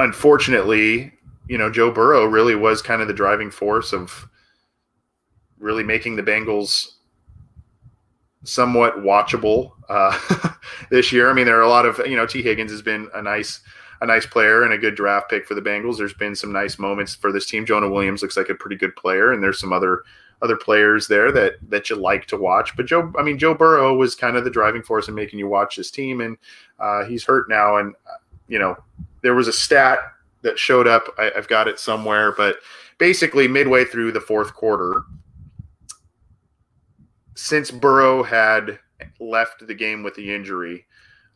unfortunately, 0.00 1.12
you 1.48 1.58
know, 1.58 1.70
Joe 1.70 1.90
Burrow 1.90 2.24
really 2.24 2.54
was 2.54 2.82
kind 2.82 3.02
of 3.02 3.08
the 3.08 3.14
driving 3.14 3.50
force 3.50 3.92
of 3.92 4.28
really 5.58 5.84
making 5.84 6.16
the 6.16 6.22
Bengals 6.22 6.94
somewhat 8.44 8.98
watchable 8.98 9.72
uh, 9.88 10.18
this 10.90 11.12
year. 11.12 11.30
I 11.30 11.34
mean, 11.34 11.46
there 11.46 11.58
are 11.58 11.62
a 11.62 11.68
lot 11.68 11.86
of 11.86 11.98
you 12.06 12.16
know, 12.16 12.26
Tee 12.26 12.42
Higgins 12.42 12.70
has 12.70 12.82
been 12.82 13.08
a 13.14 13.22
nice 13.22 13.60
a 14.00 14.06
nice 14.06 14.24
player 14.24 14.62
and 14.62 14.72
a 14.72 14.78
good 14.78 14.94
draft 14.94 15.28
pick 15.28 15.46
for 15.46 15.54
the 15.54 15.60
Bengals. 15.60 15.98
There's 15.98 16.14
been 16.14 16.34
some 16.34 16.52
nice 16.52 16.78
moments 16.78 17.14
for 17.14 17.32
this 17.32 17.44
team. 17.44 17.66
Jonah 17.66 17.90
Williams 17.90 18.22
looks 18.22 18.36
like 18.36 18.48
a 18.48 18.54
pretty 18.54 18.76
good 18.76 18.96
player, 18.96 19.32
and 19.32 19.42
there's 19.42 19.60
some 19.60 19.72
other 19.72 20.02
other 20.42 20.56
players 20.56 21.06
there 21.06 21.30
that 21.32 21.54
that 21.68 21.90
you 21.90 21.96
like 21.96 22.26
to 22.26 22.36
watch. 22.38 22.74
But 22.76 22.86
Joe, 22.86 23.12
I 23.18 23.22
mean, 23.22 23.38
Joe 23.38 23.54
Burrow 23.54 23.94
was 23.94 24.14
kind 24.14 24.36
of 24.36 24.44
the 24.44 24.50
driving 24.50 24.82
force 24.82 25.08
in 25.08 25.14
making 25.14 25.38
you 25.38 25.48
watch 25.48 25.76
this 25.76 25.90
team, 25.90 26.20
and 26.22 26.38
uh, 26.78 27.04
he's 27.04 27.24
hurt 27.24 27.48
now, 27.48 27.76
and 27.76 27.94
you 28.50 28.58
know 28.58 28.76
there 29.22 29.34
was 29.34 29.48
a 29.48 29.52
stat 29.52 30.00
that 30.42 30.58
showed 30.58 30.86
up. 30.86 31.04
I, 31.18 31.30
have 31.34 31.48
got 31.48 31.68
it 31.68 31.78
somewhere, 31.78 32.32
but 32.32 32.56
basically 32.98 33.48
midway 33.48 33.84
through 33.84 34.12
the 34.12 34.20
fourth 34.20 34.52
quarter, 34.54 35.04
since 37.34 37.70
Burrow 37.70 38.22
had 38.22 38.78
left 39.18 39.66
the 39.66 39.74
game 39.74 40.02
with 40.02 40.14
the 40.14 40.34
injury, 40.34 40.84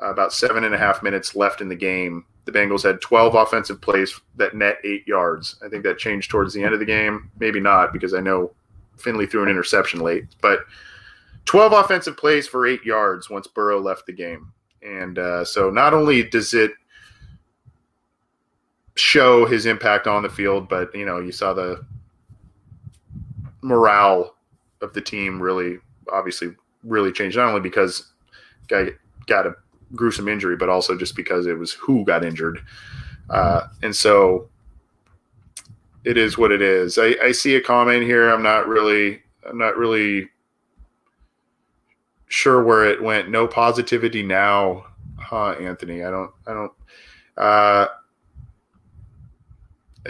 uh, 0.02 0.11
about 0.11 0.33
seven 0.33 0.64
and 0.64 0.75
a 0.75 0.78
half 0.78 1.02
minutes 1.02 1.37
left 1.37 1.61
in 1.61 1.68
the 1.68 1.76
game, 1.76 2.25
the 2.44 2.52
Bengals 2.52 2.83
had 2.83 3.00
12 3.00 3.35
offensive 3.35 3.80
plays 3.80 4.21
that 4.37 4.54
net 4.54 4.78
eight 4.85 5.06
yards. 5.06 5.56
I 5.64 5.68
think 5.68 5.85
that 5.85 5.99
changed 5.99 6.30
towards 6.30 6.52
the 6.52 6.62
end 6.62 6.75
of 6.75 6.80
the 6.80 6.87
game. 6.87 7.30
Maybe 7.38 7.61
not 7.61 7.92
because 7.92 8.12
I 8.12 8.21
know 8.21 8.52
Finley 8.99 9.26
threw 9.26 9.42
an 9.42 9.49
interception 9.49 10.00
late, 10.00 10.25
but 10.42 10.61
12 11.47 11.73
offensive 11.73 12.16
plays 12.16 12.47
for 12.47 12.66
eight 12.66 12.85
yards 12.85 13.30
once 13.30 13.47
Burrow 13.47 13.80
left 13.80 14.06
the 14.06 14.12
game. 14.12 14.52
And 14.83 15.18
uh, 15.18 15.44
so 15.44 15.71
not 15.71 15.94
only 15.94 16.23
does 16.23 16.52
it 16.52 16.73
show 18.96 19.44
his 19.46 19.66
impact 19.66 20.06
on 20.06 20.22
the 20.22 20.28
field, 20.28 20.68
but 20.68 20.94
you 20.94 21.04
know, 21.04 21.18
you 21.18 21.32
saw 21.32 21.52
the 21.52 21.84
morale 23.62 24.36
of 24.82 24.92
the 24.92 25.00
team 25.00 25.40
really, 25.40 25.78
obviously, 26.12 26.54
really 26.84 27.12
changed. 27.12 27.36
Not 27.36 27.48
only 27.48 27.60
because 27.60 28.12
guy 28.68 28.88
got 29.26 29.46
a 29.46 29.54
gruesome 29.94 30.28
injury, 30.28 30.56
but 30.56 30.68
also 30.68 30.96
just 30.96 31.16
because 31.16 31.46
it 31.46 31.58
was 31.58 31.72
who 31.72 32.04
got 32.04 32.24
injured. 32.24 32.60
Uh, 33.30 33.68
and 33.82 33.94
so 33.94 34.48
it 36.04 36.18
is 36.18 36.36
what 36.36 36.52
it 36.52 36.62
is. 36.62 36.98
I, 36.98 37.16
I 37.22 37.32
see 37.32 37.56
a 37.56 37.60
comment 37.60 38.02
here. 38.02 38.30
I'm 38.30 38.42
not 38.42 38.68
really, 38.68 39.22
I'm 39.48 39.58
not 39.58 39.76
really 39.76 40.28
sure 42.28 42.62
where 42.62 42.84
it 42.84 43.02
went. 43.02 43.30
No 43.30 43.46
positivity 43.46 44.22
now, 44.22 44.84
huh, 45.18 45.52
Anthony? 45.52 46.04
I 46.04 46.10
don't, 46.10 46.30
I 46.46 46.52
don't, 46.52 46.72
uh, 47.36 47.86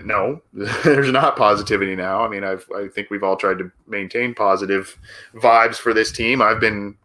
no, 0.02 0.40
there's 0.84 1.10
not 1.10 1.36
positivity 1.36 1.94
now. 1.94 2.24
I 2.24 2.28
mean, 2.28 2.44
I've, 2.44 2.66
I 2.74 2.88
think 2.88 3.10
we've 3.10 3.22
all 3.22 3.36
tried 3.36 3.58
to 3.58 3.70
maintain 3.86 4.34
positive 4.34 4.96
vibes 5.34 5.76
for 5.76 5.94
this 5.94 6.10
team. 6.10 6.42
I've 6.42 6.60
been 6.60 6.96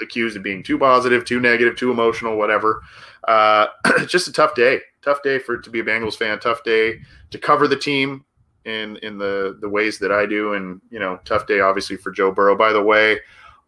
accused 0.00 0.36
of 0.36 0.42
being 0.42 0.62
too 0.62 0.78
positive, 0.78 1.24
too 1.24 1.40
negative, 1.40 1.76
too 1.76 1.90
emotional, 1.90 2.36
whatever. 2.36 2.82
Uh, 3.28 3.66
just 4.06 4.28
a 4.28 4.32
tough 4.32 4.54
day. 4.54 4.80
Tough 5.02 5.22
day 5.22 5.38
for 5.38 5.58
to 5.58 5.70
be 5.70 5.80
a 5.80 5.84
Bengals 5.84 6.16
fan. 6.16 6.40
Tough 6.40 6.64
day 6.64 7.00
to 7.30 7.38
cover 7.38 7.68
the 7.68 7.76
team 7.76 8.24
in 8.64 8.96
in 8.98 9.18
the 9.18 9.58
the 9.60 9.68
ways 9.68 9.98
that 9.98 10.10
I 10.10 10.24
do, 10.24 10.54
and 10.54 10.80
you 10.90 10.98
know, 10.98 11.20
tough 11.24 11.46
day 11.46 11.60
obviously 11.60 11.96
for 11.96 12.10
Joe 12.10 12.30
Burrow. 12.32 12.56
By 12.56 12.72
the 12.72 12.82
way, 12.82 13.20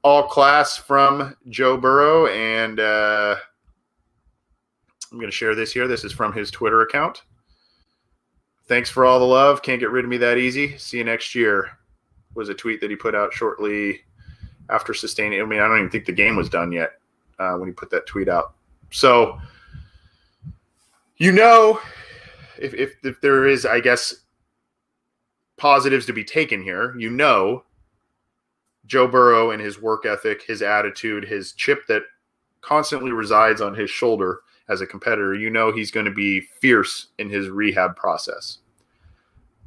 all 0.02 0.22
class 0.22 0.76
from 0.76 1.36
Joe 1.50 1.76
Burrow, 1.76 2.26
and 2.28 2.80
uh, 2.80 3.36
I'm 5.12 5.18
going 5.18 5.30
to 5.30 5.36
share 5.36 5.54
this 5.54 5.72
here. 5.72 5.86
This 5.86 6.04
is 6.04 6.12
from 6.12 6.32
his 6.32 6.50
Twitter 6.50 6.82
account. 6.82 7.22
Thanks 8.68 8.90
for 8.90 9.04
all 9.04 9.18
the 9.18 9.24
love. 9.24 9.62
Can't 9.62 9.80
get 9.80 9.90
rid 9.90 10.04
of 10.04 10.10
me 10.10 10.16
that 10.18 10.38
easy. 10.38 10.76
See 10.78 10.98
you 10.98 11.04
next 11.04 11.34
year. 11.34 11.70
Was 12.34 12.48
a 12.48 12.54
tweet 12.54 12.80
that 12.80 12.90
he 12.90 12.96
put 12.96 13.14
out 13.14 13.32
shortly 13.32 14.00
after 14.68 14.92
sustaining. 14.92 15.40
I 15.40 15.44
mean, 15.44 15.60
I 15.60 15.68
don't 15.68 15.78
even 15.78 15.90
think 15.90 16.04
the 16.04 16.12
game 16.12 16.36
was 16.36 16.50
done 16.50 16.72
yet 16.72 16.90
uh, 17.38 17.54
when 17.54 17.68
he 17.68 17.72
put 17.72 17.90
that 17.90 18.06
tweet 18.06 18.28
out. 18.28 18.54
So, 18.90 19.38
you 21.16 21.32
know, 21.32 21.80
if, 22.58 22.74
if, 22.74 22.96
if 23.04 23.20
there 23.20 23.46
is, 23.46 23.64
I 23.64 23.80
guess, 23.80 24.14
positives 25.56 26.06
to 26.06 26.12
be 26.12 26.24
taken 26.24 26.62
here, 26.62 26.94
you 26.98 27.10
know, 27.10 27.64
Joe 28.86 29.08
Burrow 29.08 29.50
and 29.50 29.62
his 29.62 29.80
work 29.80 30.04
ethic, 30.06 30.42
his 30.42 30.62
attitude, 30.62 31.24
his 31.24 31.52
chip 31.52 31.86
that 31.86 32.02
constantly 32.60 33.12
resides 33.12 33.60
on 33.60 33.74
his 33.74 33.90
shoulder 33.90 34.40
as 34.68 34.80
a 34.80 34.86
competitor, 34.86 35.34
you 35.34 35.50
know 35.50 35.72
he's 35.72 35.90
going 35.90 36.06
to 36.06 36.12
be 36.12 36.40
fierce 36.60 37.08
in 37.18 37.30
his 37.30 37.48
rehab 37.48 37.96
process. 37.96 38.58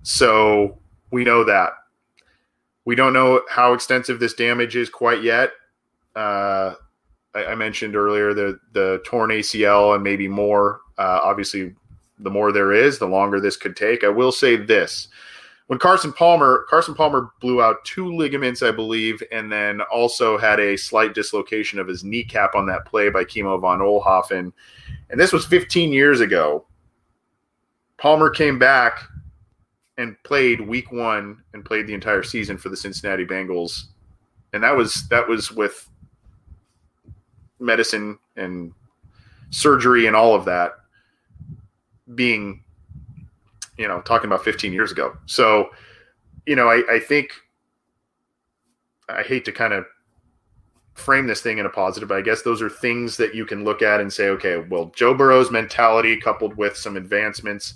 So 0.03 0.77
we 1.12 1.24
know 1.24 1.44
that. 1.44 1.72
We 2.86 2.96
don't 2.96 3.13
know 3.13 3.41
how 3.50 3.74
extensive 3.74 4.20
this 4.20 4.34
damage 4.34 4.75
is 4.75 4.89
quite 4.89 5.22
yet. 5.24 5.51
Uh, 6.15 6.74
I, 7.36 7.46
I, 7.46 7.56
mentioned 7.56 7.96
earlier 7.96 8.34
the 8.34 8.60
the 8.74 9.01
torn 9.06 9.29
ACL 9.29 9.94
and 9.94 10.03
maybe 10.03 10.27
more. 10.27 10.82
Uh, 10.98 11.20
obviously, 11.24 11.74
the 12.18 12.32
more 12.32 12.51
there 12.51 12.74
is, 12.74 12.98
the 12.98 13.06
longer 13.06 13.39
this 13.39 13.56
could 13.56 13.75
take. 13.75 14.03
I 14.03 14.10
will 14.10 14.32
say 14.32 14.56
this: 14.56 15.08
when 15.70 15.78
Carson 15.78 16.12
Palmer 16.12 16.66
Carson 16.68 16.96
Palmer 16.96 17.30
blew 17.40 17.62
out 17.62 17.86
two 17.86 18.12
ligaments, 18.16 18.64
I 18.64 18.72
believe, 18.72 19.22
and 19.32 19.52
then 19.52 19.82
also 19.82 20.36
had 20.36 20.60
a 20.60 20.76
slight 20.76 21.14
dislocation 21.14 21.78
of 21.78 21.88
his 21.88 22.04
kneecap 22.04 22.56
on 22.56 22.66
that 22.66 22.86
play 22.86 23.10
by 23.10 23.24
Kimo 23.24 23.56
von 23.60 23.78
Oelhoffen. 23.78 24.52
and 25.12 25.20
this 25.20 25.32
was 25.32 25.46
15 25.46 25.94
years 25.94 26.22
ago. 26.22 26.66
Palmer 27.98 28.32
came 28.32 28.58
back 28.58 29.00
and 30.00 30.16
played 30.24 30.60
week 30.60 30.92
one 30.92 31.44
and 31.54 31.64
played 31.64 31.86
the 31.86 31.94
entire 31.94 32.24
season 32.24 32.58
for 32.58 32.70
the 32.70 32.78
Cincinnati 32.78 33.24
Bengals. 33.24 33.90
And 34.54 34.64
that 34.64 34.76
was 34.76 35.08
that 35.10 35.28
was 35.28 35.52
with 35.52 35.88
medicine 37.60 38.18
and 38.36 38.74
surgery 39.52 40.08
and 40.08 40.16
all 40.16 40.34
of 40.34 40.46
that 40.46 40.72
being, 42.16 42.64
you 43.80 43.88
know, 43.88 44.02
talking 44.02 44.28
about 44.28 44.44
15 44.44 44.74
years 44.74 44.92
ago. 44.92 45.16
So, 45.26 45.70
you 46.46 46.56
know, 46.56 46.68
I, 46.68 46.84
I 46.92 47.00
think 47.00 47.32
I 49.08 49.24
hate 49.24 49.46
to 49.46 49.54
kind 49.54 49.72
of 49.72 49.86
frame 50.96 51.28
this 51.28 51.42
thing 51.42 51.60
in 51.60 51.66
a 51.66 51.70
positive, 51.70 52.10
but 52.10 52.18
I 52.18 52.22
guess 52.22 52.42
those 52.42 52.62
are 52.62 52.70
things 52.70 53.16
that 53.18 53.34
you 53.34 53.46
can 53.46 53.64
look 53.64 53.82
at 53.82 54.02
and 54.02 54.12
say, 54.12 54.28
okay, 54.28 54.58
well, 54.58 54.92
Joe 54.94 55.14
Burrow's 55.14 55.50
mentality 55.50 56.20
coupled 56.20 56.58
with 56.58 56.76
some 56.76 56.98
advancements 56.98 57.76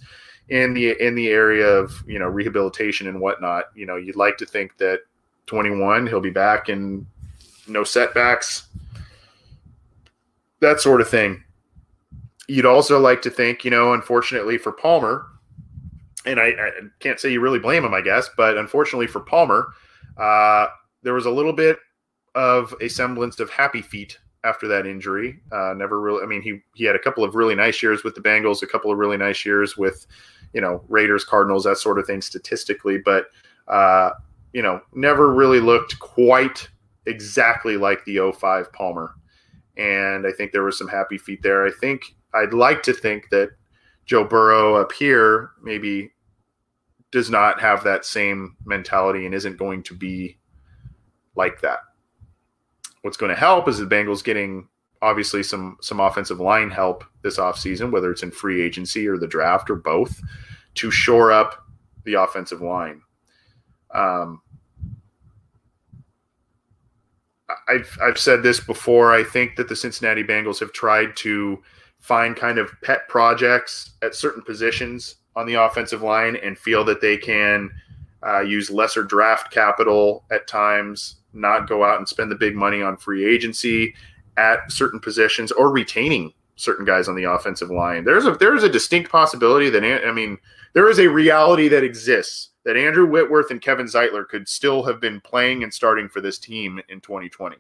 in 0.50 0.74
the 0.74 1.02
in 1.02 1.16
the 1.16 1.30
area 1.30 1.66
of 1.66 2.04
you 2.06 2.20
know 2.20 2.28
rehabilitation 2.28 3.08
and 3.08 3.22
whatnot. 3.22 3.66
You 3.74 3.86
know, 3.86 3.96
you'd 3.96 4.18
like 4.18 4.38
to 4.40 4.46
think 4.46 4.78
that 4.80 5.00
21 5.46 6.06
he'll 6.08 6.20
be 6.20 6.30
back 6.30 6.68
and 6.68 7.06
no 7.66 7.86
setbacks, 7.86 8.68
that 10.60 10.82
sort 10.82 11.00
of 11.00 11.08
thing. 11.08 11.46
You'd 12.50 12.66
also 12.66 13.00
like 13.00 13.22
to 13.22 13.30
think, 13.30 13.64
you 13.64 13.72
know, 13.72 13.94
unfortunately 13.94 14.58
for 14.58 14.74
Palmer, 14.74 15.28
and 16.25 16.39
I, 16.39 16.48
I 16.50 16.72
can't 17.00 17.20
say 17.20 17.32
you 17.32 17.42
really 17.42 17.60
blame 17.60 17.84
him, 17.84 17.94
I 17.94 18.01
guess, 18.01 18.30
but 18.38 18.58
unfortunately 18.58 19.08
for 19.08 19.20
Palmer, 19.20 19.74
uh, 20.18 20.68
there 21.01 21.13
was 21.13 21.25
a 21.25 21.32
little 21.32 21.53
bit 21.53 21.77
of 22.36 22.74
a 22.82 22.88
semblance 22.88 23.39
of 23.39 23.50
happy 23.50 23.82
feet 23.82 24.18
after 24.44 24.68
that 24.68 24.86
injury. 24.86 25.39
Uh, 25.51 25.74
never 25.75 26.01
really. 26.01 26.24
I 26.24 26.25
mean, 26.25 26.42
he 26.42 26.60
he 26.75 26.84
had 26.86 26.96
a 26.96 27.00
couple 27.00 27.24
of 27.24 27.36
really 27.36 27.56
nice 27.56 27.84
years 27.84 28.03
with 28.03 28.15
the 28.15 28.22
Bengals, 28.22 28.62
a 28.62 28.68
couple 28.68 28.92
of 28.92 28.98
really 28.98 29.18
nice 29.18 29.46
years 29.46 29.77
with 29.77 30.06
you 30.53 30.62
know, 30.62 30.84
Raiders, 30.88 31.25
Cardinals, 31.25 31.63
that 31.65 31.77
sort 31.77 32.00
of 32.00 32.06
thing 32.06 32.22
statistically, 32.22 33.00
but 33.00 33.27
uh, 33.68 34.12
you 34.53 34.62
know, 34.62 34.80
never 34.94 35.34
really 35.34 35.60
looked 35.60 36.00
quite 36.00 36.70
exactly 37.06 37.75
like 37.75 38.06
the 38.06 38.32
05 38.32 38.72
Palmer. 38.72 39.15
And 39.77 40.27
I 40.27 40.32
think 40.32 40.51
there 40.51 40.63
was 40.63 40.77
some 40.77 40.88
happy 40.88 41.18
feet 41.18 41.42
there. 41.42 41.65
I 41.65 41.72
think 41.72 42.15
I'd 42.36 42.53
like 42.53 42.84
to 42.84 42.94
think 42.94 43.30
that 43.32 43.50
Joe 44.06 44.24
Burrow 44.24 44.75
up 44.75 44.92
here 44.92 45.51
maybe 45.63 46.12
does 47.13 47.29
not 47.29 47.62
have 47.62 47.84
that 47.84 48.05
same 48.05 48.58
mentality 48.65 49.27
and 49.27 49.36
isn't 49.36 49.55
going 49.55 49.84
to 49.84 49.93
be 49.93 50.36
like 51.36 51.62
that. 51.62 51.77
What's 53.03 53.17
going 53.17 53.29
to 53.29 53.39
help 53.39 53.67
is 53.67 53.77
the 53.77 53.86
Bengals 53.86 54.24
getting 54.24 54.67
obviously 55.00 55.43
some 55.43 55.77
some 55.79 56.00
offensive 56.00 56.39
line 56.39 56.72
help 56.72 57.03
this 57.22 57.38
offseason, 57.38 57.91
whether 57.91 58.10
it's 58.12 58.24
in 58.24 58.32
free 58.32 58.63
agency 58.63 59.08
or 59.08 59.20
the 59.20 59.27
draft 59.27 59.70
or 59.70 59.75
both, 59.75 60.20
to 60.74 60.89
shore 60.89 61.32
up 61.32 61.63
the 62.03 62.15
offensive 62.15 62.63
line. 62.63 63.00
Um, 63.93 64.41
I've 67.70 67.96
I've 68.01 68.17
said 68.17 68.41
this 68.41 68.60
before. 68.60 69.13
I 69.13 69.24
think 69.24 69.55
that 69.58 69.70
the 69.70 69.75
Cincinnati 69.75 70.24
Bengals 70.24 70.60
have 70.62 70.74
tried 70.74 71.15
to 71.17 71.62
find 72.00 72.36
kind 72.36 72.58
of 72.58 72.74
pet 72.82 73.08
projects 73.08 73.91
at 74.01 74.15
certain 74.15 74.41
positions 74.41 75.17
on 75.36 75.46
the 75.46 75.56
offensive 75.56 76.02
line 76.02 76.36
and 76.38 76.58
feel 76.58 76.84
that 76.86 77.02
they 77.02 77.18
can 77.18 77.72
uh, 78.25 78.42
use 78.42 78.70
lesser 78.70 79.04
draft 79.04 79.52
capital 79.52 80.24
at 80.32 80.48
times, 80.48 81.18
not 81.34 81.68
go 81.68 81.84
out 81.84 81.98
and 81.98 82.08
spend 82.08 82.32
the 82.32 82.36
big 82.36 82.56
money 82.56 82.82
on 82.82 82.98
free 82.98 83.25
agency, 83.25 83.94
at 84.38 84.72
certain 84.72 85.00
positions 85.00 85.52
or 85.52 85.70
retaining 85.70 86.34
certain 86.56 86.86
guys 86.86 87.08
on 87.08 87.16
the 87.16 87.24
offensive 87.24 87.70
line. 87.70 88.04
There's 88.04 88.25
a 88.25 88.32
there's 88.32 88.63
a 88.63 88.70
distinct 88.70 89.12
possibility 89.12 89.70
that 89.70 89.84
I 89.84 90.12
mean 90.12 90.38
there 90.74 90.90
is 90.90 91.00
a 91.00 91.08
reality 91.08 91.68
that 91.68 91.84
exists 91.84 92.50
that 92.63 92.78
Andrew 92.78 93.06
Whitworth 93.06 93.52
and 93.52 93.62
Kevin 93.62 93.86
Zeitler 93.86 94.28
could 94.28 94.48
still 94.48 94.84
have 94.84 95.00
been 95.00 95.20
playing 95.22 95.63
and 95.63 95.74
starting 95.74 96.08
for 96.08 96.22
this 96.22 96.40
team 96.40 96.80
in 96.90 97.02
2020. 97.02 97.58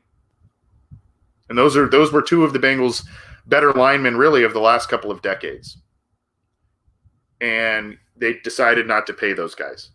And 1.49 1.57
those 1.57 1.75
are 1.75 1.89
those 1.89 2.11
were 2.11 2.21
two 2.21 2.43
of 2.43 2.53
the 2.53 2.59
Bengals 2.59 3.05
better 3.47 3.73
linemen 3.73 4.17
really 4.17 4.43
of 4.43 4.53
the 4.53 4.59
last 4.59 4.89
couple 4.89 5.11
of 5.11 5.21
decades. 5.21 5.77
And 7.43 7.97
they 8.15 8.39
decided 8.43 8.87
not 8.87 9.05
to 9.07 9.13
pay 9.13 9.33
those 9.33 9.53
guys. 9.53 9.89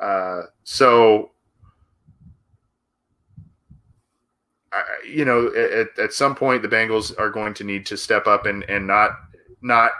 Uh, 0.00 0.42
so 0.64 1.30
you 5.08 5.24
know, 5.24 5.48
at, 5.54 5.98
at 5.98 6.12
some 6.12 6.34
point 6.34 6.62
the 6.62 6.68
Bengals 6.68 7.18
are 7.18 7.30
going 7.30 7.54
to 7.54 7.64
need 7.64 7.86
to 7.86 7.96
step 7.96 8.26
up 8.26 8.46
and 8.46 8.62
and 8.64 8.86
not 8.86 9.12
not 9.62 9.92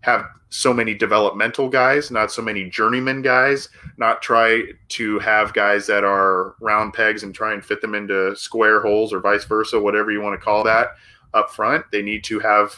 have 0.00 0.26
so 0.48 0.72
many 0.72 0.94
developmental 0.94 1.68
guys, 1.68 2.10
not 2.10 2.32
so 2.32 2.42
many 2.42 2.68
journeyman 2.68 3.22
guys, 3.22 3.68
not 3.98 4.22
try 4.22 4.62
to 4.88 5.18
have 5.20 5.52
guys 5.52 5.86
that 5.86 6.02
are 6.02 6.56
round 6.60 6.92
pegs 6.92 7.22
and 7.22 7.34
try 7.34 7.52
and 7.52 7.64
fit 7.64 7.80
them 7.80 7.94
into 7.94 8.34
square 8.34 8.80
holes 8.80 9.12
or 9.12 9.20
vice 9.20 9.44
versa, 9.44 9.78
whatever 9.78 10.10
you 10.10 10.20
want 10.20 10.38
to 10.38 10.44
call 10.44 10.64
that 10.64 10.88
up 11.34 11.50
front. 11.50 11.84
They 11.92 12.02
need 12.02 12.24
to 12.24 12.40
have 12.40 12.74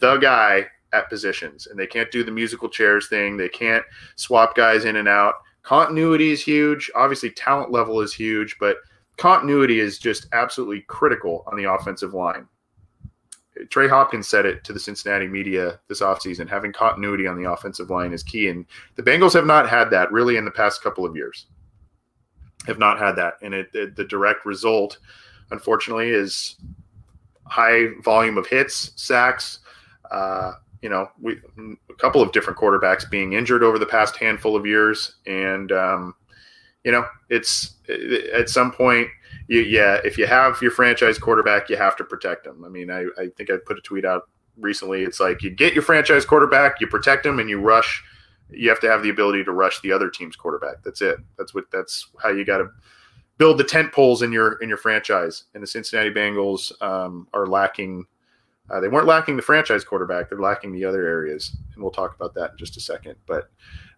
the 0.00 0.16
guy 0.16 0.68
at 0.92 1.08
positions 1.08 1.66
and 1.66 1.78
they 1.78 1.86
can't 1.86 2.10
do 2.10 2.24
the 2.24 2.30
musical 2.30 2.68
chairs 2.68 3.08
thing. 3.08 3.36
They 3.36 3.48
can't 3.48 3.84
swap 4.16 4.54
guys 4.54 4.84
in 4.84 4.96
and 4.96 5.08
out. 5.08 5.34
Continuity 5.62 6.30
is 6.30 6.42
huge. 6.42 6.90
Obviously, 6.94 7.30
talent 7.30 7.70
level 7.70 8.00
is 8.00 8.14
huge, 8.14 8.56
but 8.58 8.78
continuity 9.18 9.80
is 9.80 9.98
just 9.98 10.26
absolutely 10.32 10.80
critical 10.82 11.44
on 11.46 11.56
the 11.56 11.70
offensive 11.70 12.14
line. 12.14 12.48
Trey 13.70 13.88
Hopkins 13.88 14.28
said 14.28 14.46
it 14.46 14.62
to 14.64 14.72
the 14.72 14.78
Cincinnati 14.78 15.26
media 15.26 15.80
this 15.88 16.00
offseason. 16.00 16.48
Having 16.48 16.72
continuity 16.72 17.26
on 17.26 17.36
the 17.36 17.50
offensive 17.50 17.90
line 17.90 18.12
is 18.12 18.22
key. 18.22 18.48
And 18.48 18.64
the 18.94 19.02
Bengals 19.02 19.34
have 19.34 19.46
not 19.46 19.68
had 19.68 19.90
that 19.90 20.12
really 20.12 20.36
in 20.36 20.44
the 20.44 20.50
past 20.50 20.82
couple 20.82 21.04
of 21.04 21.16
years. 21.16 21.46
Have 22.66 22.78
not 22.78 22.98
had 22.98 23.12
that. 23.16 23.34
And 23.42 23.54
it, 23.54 23.68
it, 23.74 23.96
the 23.96 24.04
direct 24.04 24.46
result, 24.46 24.98
unfortunately, 25.50 26.10
is 26.10 26.56
high 27.46 27.88
volume 28.04 28.38
of 28.38 28.46
hits, 28.46 28.92
sacks. 28.96 29.58
Uh, 30.10 30.52
you 30.82 30.88
know, 30.88 31.08
we 31.20 31.40
a 31.90 31.94
couple 31.94 32.22
of 32.22 32.32
different 32.32 32.58
quarterbacks 32.58 33.08
being 33.08 33.32
injured 33.32 33.62
over 33.62 33.78
the 33.78 33.86
past 33.86 34.16
handful 34.16 34.56
of 34.56 34.66
years, 34.66 35.16
and 35.26 35.72
um, 35.72 36.14
you 36.84 36.92
know, 36.92 37.04
it's 37.28 37.76
at 38.34 38.48
some 38.48 38.70
point, 38.70 39.08
you, 39.48 39.60
yeah, 39.60 39.98
if 40.04 40.16
you 40.16 40.26
have 40.26 40.60
your 40.62 40.70
franchise 40.70 41.18
quarterback, 41.18 41.68
you 41.68 41.76
have 41.76 41.96
to 41.96 42.04
protect 42.04 42.46
him. 42.46 42.64
I 42.64 42.68
mean, 42.68 42.90
I, 42.90 43.06
I 43.18 43.28
think 43.36 43.50
I 43.50 43.56
put 43.64 43.78
a 43.78 43.82
tweet 43.82 44.04
out 44.04 44.28
recently. 44.56 45.02
It's 45.02 45.20
like 45.20 45.42
you 45.42 45.50
get 45.50 45.74
your 45.74 45.82
franchise 45.82 46.24
quarterback, 46.24 46.80
you 46.80 46.86
protect 46.86 47.26
him, 47.26 47.38
and 47.38 47.50
you 47.50 47.60
rush. 47.60 48.02
You 48.50 48.68
have 48.70 48.80
to 48.80 48.88
have 48.88 49.02
the 49.02 49.10
ability 49.10 49.44
to 49.44 49.52
rush 49.52 49.80
the 49.80 49.92
other 49.92 50.08
team's 50.08 50.36
quarterback. 50.36 50.82
That's 50.84 51.02
it. 51.02 51.18
That's 51.36 51.54
what. 51.54 51.64
That's 51.72 52.08
how 52.22 52.30
you 52.30 52.44
got 52.44 52.58
to 52.58 52.68
build 53.36 53.58
the 53.58 53.64
tent 53.64 53.92
poles 53.92 54.22
in 54.22 54.32
your 54.32 54.54
in 54.62 54.68
your 54.68 54.78
franchise. 54.78 55.44
And 55.54 55.62
the 55.62 55.66
Cincinnati 55.66 56.10
Bengals 56.10 56.72
um, 56.80 57.26
are 57.34 57.46
lacking 57.46 58.06
uh, 58.70 58.80
they 58.80 58.88
weren't 58.88 59.06
lacking 59.06 59.36
the 59.36 59.42
franchise 59.42 59.84
quarterback; 59.84 60.28
they're 60.28 60.40
lacking 60.40 60.72
the 60.72 60.84
other 60.84 61.06
areas, 61.06 61.56
and 61.74 61.82
we'll 61.82 61.92
talk 61.92 62.14
about 62.14 62.34
that 62.34 62.52
in 62.52 62.58
just 62.58 62.76
a 62.76 62.80
second. 62.80 63.16
But 63.26 63.50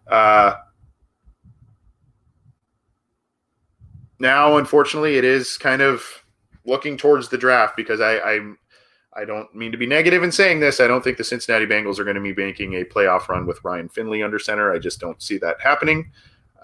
uh, 0.07 0.55
now, 4.19 4.57
unfortunately, 4.57 5.17
it 5.17 5.23
is 5.23 5.57
kind 5.57 5.81
of 5.81 6.03
looking 6.65 6.97
towards 6.97 7.29
the 7.29 7.37
draft 7.37 7.75
because 7.75 7.99
I, 7.99 8.17
I 8.17 8.39
I 9.13 9.25
don't 9.25 9.53
mean 9.53 9.71
to 9.71 9.77
be 9.77 9.87
negative 9.87 10.23
in 10.23 10.31
saying 10.31 10.61
this. 10.61 10.79
I 10.79 10.87
don't 10.87 11.03
think 11.03 11.17
the 11.17 11.23
Cincinnati 11.23 11.65
Bengals 11.65 11.99
are 11.99 12.05
going 12.05 12.15
to 12.15 12.21
be 12.21 12.33
making 12.33 12.75
a 12.75 12.85
playoff 12.85 13.27
run 13.27 13.45
with 13.45 13.63
Ryan 13.63 13.89
Finley 13.89 14.23
under 14.23 14.39
center. 14.39 14.71
I 14.71 14.79
just 14.79 14.99
don't 14.99 15.21
see 15.21 15.37
that 15.39 15.59
happening. 15.59 16.11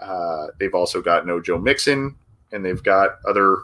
Uh, 0.02 0.48
they've 0.60 0.74
also 0.74 1.02
got 1.02 1.26
no 1.26 1.42
Joe 1.42 1.58
Mixon, 1.58 2.16
and 2.54 2.64
they've 2.64 2.84
got 2.84 3.18
other 3.28 3.64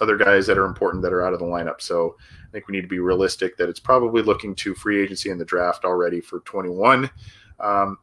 other 0.00 0.16
guys 0.16 0.46
that 0.46 0.58
are 0.58 0.64
important 0.64 1.02
that 1.02 1.12
are 1.12 1.22
out 1.22 1.32
of 1.32 1.38
the 1.38 1.44
lineup. 1.44 1.80
So 1.80 2.16
I 2.48 2.52
think 2.52 2.68
we 2.68 2.72
need 2.72 2.82
to 2.82 2.88
be 2.88 2.98
realistic 2.98 3.56
that 3.56 3.68
it's 3.68 3.80
probably 3.80 4.22
looking 4.22 4.54
to 4.56 4.74
free 4.74 5.02
agency 5.02 5.30
in 5.30 5.38
the 5.38 5.44
draft 5.44 5.84
already 5.84 6.20
for 6.20 6.40
21. 6.40 7.10
Um, 7.58 7.98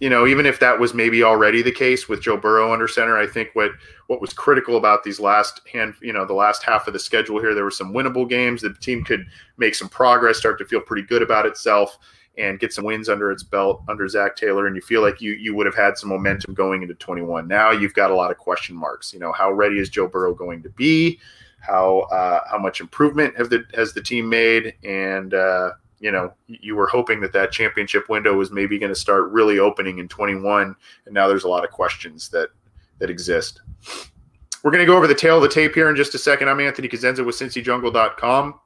you 0.00 0.10
know, 0.10 0.26
even 0.26 0.44
if 0.44 0.58
that 0.60 0.78
was 0.78 0.92
maybe 0.92 1.22
already 1.22 1.62
the 1.62 1.72
case 1.72 2.08
with 2.08 2.20
Joe 2.20 2.36
Burrow 2.36 2.72
under 2.72 2.88
center, 2.88 3.16
I 3.16 3.26
think 3.26 3.50
what 3.54 3.70
what 4.08 4.20
was 4.20 4.32
critical 4.32 4.76
about 4.76 5.04
these 5.04 5.20
last 5.20 5.60
hand, 5.72 5.94
you 6.02 6.12
know, 6.12 6.26
the 6.26 6.34
last 6.34 6.62
half 6.62 6.86
of 6.86 6.92
the 6.92 6.98
schedule 6.98 7.40
here, 7.40 7.54
there 7.54 7.64
were 7.64 7.70
some 7.70 7.92
winnable 7.92 8.28
games. 8.28 8.62
The 8.62 8.74
team 8.74 9.04
could 9.04 9.24
make 9.56 9.74
some 9.74 9.88
progress, 9.88 10.38
start 10.38 10.58
to 10.58 10.64
feel 10.64 10.80
pretty 10.80 11.06
good 11.06 11.22
about 11.22 11.46
itself, 11.46 11.98
and 12.36 12.58
get 12.58 12.72
some 12.72 12.84
wins 12.84 13.08
under 13.08 13.30
its 13.30 13.42
belt 13.42 13.82
under 13.88 14.08
Zac 14.08 14.36
Taylor. 14.36 14.66
And 14.66 14.74
you 14.74 14.82
feel 14.82 15.02
like 15.02 15.20
you 15.20 15.32
you 15.32 15.54
would 15.54 15.66
have 15.66 15.74
had 15.74 15.96
some 15.96 16.08
momentum 16.08 16.54
going 16.54 16.82
into 16.82 16.94
21. 16.94 17.46
Now 17.46 17.70
you've 17.70 17.94
got 17.94 18.10
a 18.10 18.14
lot 18.14 18.30
of 18.30 18.38
question 18.38 18.74
marks. 18.74 19.12
You 19.12 19.20
know, 19.20 19.32
how 19.32 19.52
ready 19.52 19.78
is 19.78 19.88
Joe 19.88 20.08
Burrow 20.08 20.34
going 20.34 20.62
to 20.62 20.70
be? 20.70 21.20
how 21.64 22.00
uh, 22.12 22.40
how 22.50 22.58
much 22.58 22.80
improvement 22.80 23.36
have 23.36 23.50
the 23.50 23.64
has 23.74 23.92
the 23.92 24.02
team 24.02 24.28
made, 24.28 24.74
and 24.84 25.34
uh, 25.34 25.70
you 25.98 26.10
know 26.10 26.32
you 26.46 26.76
were 26.76 26.86
hoping 26.86 27.20
that 27.20 27.32
that 27.32 27.52
championship 27.52 28.08
window 28.08 28.34
was 28.34 28.50
maybe 28.50 28.78
going 28.78 28.92
to 28.92 28.98
start 28.98 29.30
really 29.30 29.58
opening 29.58 29.98
in 29.98 30.08
21, 30.08 30.76
and 31.06 31.14
now 31.14 31.26
there's 31.26 31.44
a 31.44 31.48
lot 31.48 31.64
of 31.64 31.70
questions 31.70 32.28
that 32.28 32.50
that 32.98 33.10
exist. 33.10 33.62
We're 34.62 34.70
going 34.70 34.82
to 34.82 34.86
go 34.86 34.96
over 34.96 35.06
the 35.06 35.14
tail 35.14 35.36
of 35.36 35.42
the 35.42 35.48
tape 35.48 35.74
here 35.74 35.90
in 35.90 35.96
just 35.96 36.14
a 36.14 36.18
second. 36.18 36.48
I'm 36.48 36.60
Anthony 36.60 36.88
Cosenza 36.88 37.24
with 37.24 37.36
CincyJungle.com. 37.36 38.60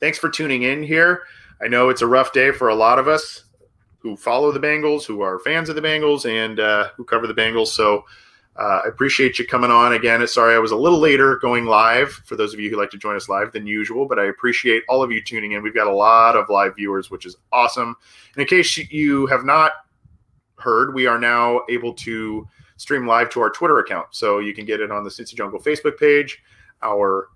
Thanks 0.00 0.18
for 0.18 0.28
tuning 0.28 0.64
in 0.64 0.82
here. 0.82 1.22
I 1.62 1.68
know 1.68 1.88
it's 1.88 2.02
a 2.02 2.06
rough 2.06 2.32
day 2.32 2.50
for 2.50 2.68
a 2.68 2.74
lot 2.74 2.98
of 2.98 3.08
us 3.08 3.44
who 3.98 4.16
follow 4.16 4.50
the 4.50 4.58
Bengals, 4.60 5.04
who 5.04 5.20
are 5.20 5.38
fans 5.38 5.68
of 5.68 5.76
the 5.76 5.82
Bengals, 5.82 6.28
and 6.28 6.58
uh, 6.58 6.88
who 6.96 7.04
cover 7.04 7.28
the 7.28 7.34
Bengals. 7.34 7.68
So 7.68 8.04
uh, 8.56 8.80
I 8.84 8.88
appreciate 8.88 9.38
you 9.38 9.46
coming 9.46 9.70
on 9.70 9.92
again. 9.92 10.26
Sorry, 10.26 10.54
I 10.54 10.58
was 10.58 10.72
a 10.72 10.76
little 10.76 10.98
later 10.98 11.36
going 11.36 11.64
live 11.64 12.10
for 12.10 12.34
those 12.34 12.52
of 12.52 12.58
you 12.58 12.68
who 12.68 12.76
like 12.76 12.90
to 12.90 12.98
join 12.98 13.14
us 13.14 13.28
live 13.28 13.52
than 13.52 13.66
usual, 13.66 14.06
but 14.06 14.18
I 14.18 14.24
appreciate 14.24 14.82
all 14.88 15.02
of 15.02 15.12
you 15.12 15.22
tuning 15.22 15.52
in. 15.52 15.62
We've 15.62 15.74
got 15.74 15.86
a 15.86 15.94
lot 15.94 16.36
of 16.36 16.50
live 16.50 16.74
viewers, 16.76 17.10
which 17.10 17.26
is 17.26 17.36
awesome. 17.52 17.94
And 18.34 18.42
in 18.42 18.46
case 18.48 18.76
you 18.76 19.26
have 19.26 19.44
not 19.44 19.72
heard, 20.58 20.94
we 20.94 21.06
are 21.06 21.18
now 21.18 21.60
able 21.70 21.94
to 21.94 22.46
stream 22.76 23.06
live 23.06 23.30
to 23.30 23.40
our 23.40 23.50
Twitter 23.50 23.78
account. 23.78 24.08
So 24.10 24.40
you 24.40 24.52
can 24.52 24.66
get 24.66 24.80
it 24.80 24.90
on 24.90 25.04
the 25.04 25.10
Cincy 25.10 25.34
Jungle 25.34 25.60
Facebook 25.60 25.96
page, 25.96 26.42
our 26.82 27.28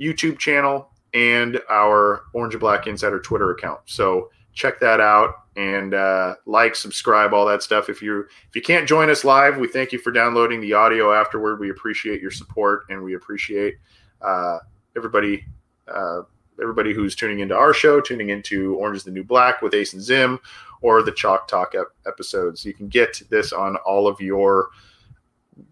YouTube 0.00 0.38
channel, 0.38 0.90
and 1.14 1.60
our 1.70 2.24
Orange 2.32 2.54
and 2.54 2.60
Black 2.60 2.86
Insider 2.86 3.20
Twitter 3.20 3.52
account. 3.52 3.80
So 3.86 4.30
check 4.52 4.80
that 4.80 5.00
out 5.00 5.34
and 5.56 5.94
uh, 5.94 6.34
like, 6.46 6.74
subscribe, 6.74 7.32
all 7.32 7.46
that 7.46 7.62
stuff. 7.62 7.88
If 7.88 8.02
you 8.02 8.20
if 8.48 8.54
you 8.54 8.62
can't 8.62 8.88
join 8.88 9.08
us 9.08 9.24
live, 9.24 9.56
we 9.56 9.68
thank 9.68 9.92
you 9.92 9.98
for 9.98 10.10
downloading 10.10 10.60
the 10.60 10.72
audio 10.72 11.12
afterward. 11.14 11.60
We 11.60 11.70
appreciate 11.70 12.20
your 12.20 12.32
support 12.32 12.84
and 12.90 13.02
we 13.02 13.14
appreciate 13.14 13.76
uh, 14.20 14.58
everybody 14.96 15.44
uh, 15.88 16.22
everybody 16.60 16.92
who's 16.92 17.14
tuning 17.14 17.40
into 17.40 17.54
our 17.54 17.72
show, 17.72 18.00
tuning 18.00 18.30
into 18.30 18.74
Orange 18.76 18.98
is 18.98 19.04
the 19.04 19.10
New 19.10 19.24
Black 19.24 19.62
with 19.62 19.74
Ace 19.74 19.92
and 19.92 20.02
Zim, 20.02 20.40
or 20.80 21.02
the 21.02 21.12
Chalk 21.12 21.46
Talk 21.48 21.74
ep- 21.74 21.94
episodes. 22.06 22.64
You 22.64 22.74
can 22.74 22.88
get 22.88 23.22
this 23.30 23.52
on 23.52 23.76
all 23.76 24.08
of 24.08 24.20
your 24.20 24.70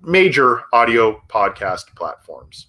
major 0.03 0.63
audio 0.73 1.21
podcast 1.29 1.95
platforms. 1.97 2.69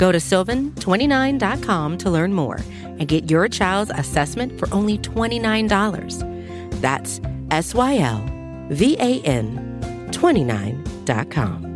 Go 0.00 0.10
to 0.10 0.16
sylvan29.com 0.16 1.98
to 1.98 2.10
learn 2.10 2.32
more 2.32 2.58
and 2.82 3.06
get 3.06 3.30
your 3.30 3.48
child's 3.48 3.90
assessment 3.90 4.58
for 4.58 4.66
only 4.72 4.96
$29. 4.96 6.80
That's 6.80 7.20
S 7.50 7.74
Y 7.74 7.98
L 7.98 8.26
V 8.70 8.96
A 8.98 9.20
N 9.20 10.08
29.com. 10.10 11.66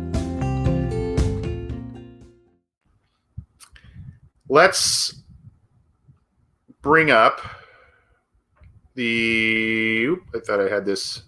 Let's 4.49 5.21
bring 6.81 7.11
up 7.11 7.41
the. 8.95 10.15
I 10.33 10.39
thought 10.39 10.61
I 10.61 10.67
had 10.67 10.83
this 10.83 11.21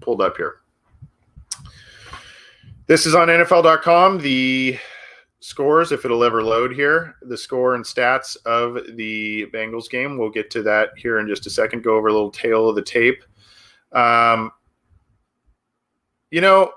pulled 0.00 0.22
up 0.22 0.38
here. 0.38 0.60
This 2.86 3.04
is 3.04 3.14
on 3.14 3.28
NFL.com. 3.28 4.20
The 4.20 4.78
scores 5.40 5.92
if 5.92 6.04
it'll 6.04 6.24
ever 6.24 6.42
load 6.42 6.72
here 6.72 7.14
the 7.22 7.36
score 7.36 7.74
and 7.74 7.84
stats 7.84 8.36
of 8.44 8.96
the 8.96 9.46
bengals 9.54 9.88
game. 9.88 10.18
We'll 10.18 10.30
get 10.30 10.50
to 10.50 10.62
that 10.62 10.90
here 10.96 11.18
in 11.20 11.28
just 11.28 11.46
a 11.46 11.50
second. 11.50 11.84
Go 11.84 11.96
over 11.96 12.08
a 12.08 12.12
little 12.12 12.30
tail 12.30 12.68
of 12.68 12.74
the 12.74 12.82
tape. 12.82 13.22
Um, 13.92 14.50
you 16.30 16.40
know 16.40 16.72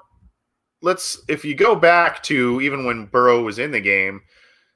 let's 0.82 1.22
if 1.28 1.46
you 1.46 1.56
go 1.56 1.76
back 1.76 2.24
to 2.24 2.62
even 2.62 2.86
when 2.86 3.06
burrow 3.06 3.44
was 3.44 3.60
in 3.60 3.72
the 3.72 3.80
game 3.80 4.22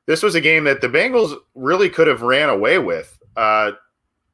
this 0.06 0.22
was 0.22 0.36
a 0.36 0.42
game 0.42 0.66
that 0.66 0.82
the 0.82 0.88
bengals 0.88 1.36
really 1.56 1.90
could 1.90 2.06
have 2.06 2.22
ran 2.22 2.50
away 2.50 2.78
with. 2.78 3.18
Uh, 3.36 3.72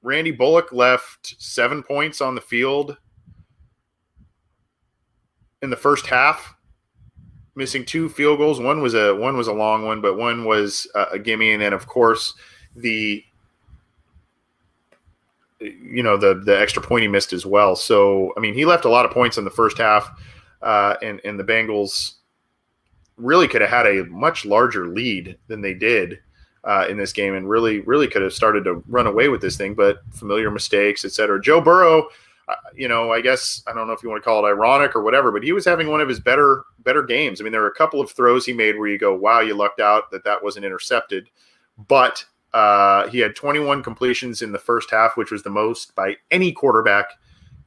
randy 0.02 0.32
bullock 0.32 0.74
left 0.74 1.36
seven 1.40 1.82
points 1.82 2.20
on 2.20 2.36
the 2.36 2.42
field 2.42 2.98
in 5.62 5.70
the 5.70 5.78
first 5.78 6.08
half 6.08 6.56
missing 7.56 7.86
two 7.86 8.10
field 8.10 8.38
goals. 8.38 8.60
One 8.60 8.82
was 8.82 8.94
a 8.94 9.16
one 9.16 9.38
was 9.38 9.48
a 9.48 9.54
long 9.54 9.86
one, 9.86 10.02
but 10.02 10.18
one 10.18 10.46
was 10.46 10.88
a, 10.96 11.04
a 11.14 11.20
gimme, 11.20 11.52
and 11.52 11.62
then 11.62 11.74
of 11.74 11.88
course 11.88 12.34
the 12.76 13.24
you 15.60 16.02
know 16.04 16.18
the 16.18 16.36
the 16.36 16.60
extra 16.60 16.82
point 16.82 17.04
he 17.04 17.08
missed 17.08 17.34
as 17.34 17.46
well. 17.46 17.76
So 17.76 18.34
I 18.38 18.40
mean, 18.40 18.54
he 18.54 18.66
left 18.66 18.86
a 18.86 18.90
lot 18.90 19.06
of 19.06 19.12
points 19.12 19.38
in 19.38 19.44
the 19.44 19.52
first 19.52 19.78
half, 19.78 20.10
uh, 20.62 20.96
and 21.02 21.22
and 21.24 21.40
the 21.40 21.44
Bengals 21.44 22.14
really 23.18 23.48
could 23.48 23.62
have 23.62 23.70
had 23.70 23.86
a 23.86 24.06
much 24.06 24.46
larger 24.46 24.88
lead 24.88 25.38
than 25.48 25.62
they 25.62 25.74
did 25.74 26.20
uh, 26.64 26.88
in 26.90 26.98
this 26.98 27.14
game, 27.14 27.36
and 27.36 27.50
really 27.50 27.82
really 27.82 28.08
could 28.08 28.22
have 28.22 28.34
started 28.34 28.64
to 28.64 28.84
run 28.88 29.08
away 29.08 29.28
with 29.28 29.42
this 29.42 29.58
thing. 29.58 29.76
But 29.76 30.00
familiar 30.12 30.50
mistakes, 30.50 31.06
etc. 31.06 31.42
Joe 31.42 31.62
Burrow. 31.62 32.08
Uh, 32.48 32.56
you 32.76 32.88
know, 32.88 33.12
I 33.12 33.22
guess 33.22 33.62
I 33.68 33.74
don't 33.74 33.88
know 33.88 33.94
if 33.94 34.04
you 34.04 34.10
want 34.10 34.24
to 34.24 34.26
call 34.28 34.46
it 34.46 34.50
ironic 34.50 34.96
or 34.96 35.04
whatever, 35.04 35.32
but 35.32 35.44
he 35.44 35.52
was 35.52 35.66
having 35.66 35.90
one 35.90 36.02
of 36.02 36.10
his 36.10 36.20
better 36.20 36.64
better 36.80 37.04
games. 37.04 37.40
I 37.40 37.44
mean, 37.44 37.52
there 37.52 37.62
were 37.62 37.68
a 37.68 37.76
couple 37.76 38.02
of 38.02 38.12
throws 38.12 38.46
he 38.46 38.54
made 38.54 38.78
where 38.78 38.88
you 38.88 38.98
go, 38.98 39.16
"Wow, 39.16 39.42
you 39.42 39.54
lucked 39.54 39.80
out 39.80 40.12
that 40.12 40.24
that 40.24 40.44
wasn't 40.44 40.66
intercepted," 40.66 41.30
but 41.88 42.26
uh, 42.54 43.08
he 43.08 43.20
had 43.20 43.36
21 43.36 43.84
completions 43.84 44.42
in 44.42 44.52
the 44.52 44.60
first 44.60 44.92
half, 44.92 45.16
which 45.16 45.32
was 45.32 45.44
the 45.44 45.50
most 45.50 45.96
by 45.96 46.18
any 46.32 46.52
quarterback 46.52 47.12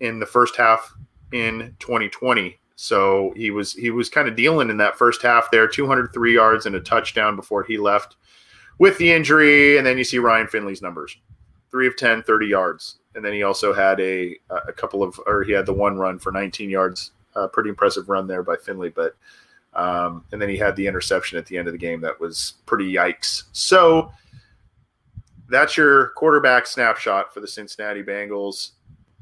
in 0.01 0.19
the 0.19 0.27
first 0.27 0.57
half 0.57 0.93
in 1.33 1.75
2020. 1.79 2.59
So 2.77 3.33
he 3.37 3.51
was 3.51 3.73
he 3.73 3.91
was 3.91 4.09
kind 4.09 4.29
of 4.29 4.37
dealing 4.37 4.69
in 4.69 4.77
that 4.79 4.99
first 4.99 5.23
half 5.23 5.51
there, 5.51 5.69
203 5.69 6.35
yards 6.35 6.67
and 6.67 6.75
a 6.75 6.81
touchdown 6.81 7.37
before 7.37 7.63
he 7.63 7.79
left 7.79 8.17
with 8.79 8.99
the 8.99 9.13
injury. 9.13 9.79
And 9.79 9.87
then 9.87 9.97
you 9.97 10.05
see 10.05 10.19
Ryan 10.19 10.49
Finley's 10.49 10.83
numbers, 10.83 11.17
three 11.71 11.87
of 11.87 11.97
10, 11.97 12.25
30 12.25 12.47
yards, 12.47 12.99
and 13.15 13.25
then 13.25 13.33
he 13.33 13.43
also 13.43 13.73
had 13.73 14.01
a 14.01 14.37
a 14.51 14.73
couple 14.73 15.03
of 15.03 15.21
or 15.27 15.43
he 15.43 15.53
had 15.53 15.67
the 15.67 15.73
one 15.73 15.97
run 15.97 16.19
for 16.19 16.33
19 16.33 16.71
yards, 16.71 17.13
uh, 17.37 17.47
pretty 17.49 17.71
impressive 17.71 18.09
run 18.09 18.27
there 18.27 18.43
by 18.43 18.57
Finley, 18.57 18.91
but. 18.91 19.17
Um, 19.77 20.25
and 20.31 20.41
then 20.41 20.49
he 20.49 20.57
had 20.57 20.77
the 20.77 20.87
interception 20.87 21.37
at 21.37 21.47
the 21.47 21.59
end 21.59 21.67
of 21.67 21.73
the 21.75 21.79
game 21.79 22.01
that 22.03 22.21
was 22.21 22.55
pretty 22.65 22.93
yikes. 22.93 23.43
So 23.51 24.13
that's 25.49 25.77
your 25.77 26.11
quarterback 26.11 26.67
snapshot 26.67 27.35
for 27.35 27.41
the 27.41 27.49
Cincinnati 27.49 28.03
Bengals. 28.03 28.71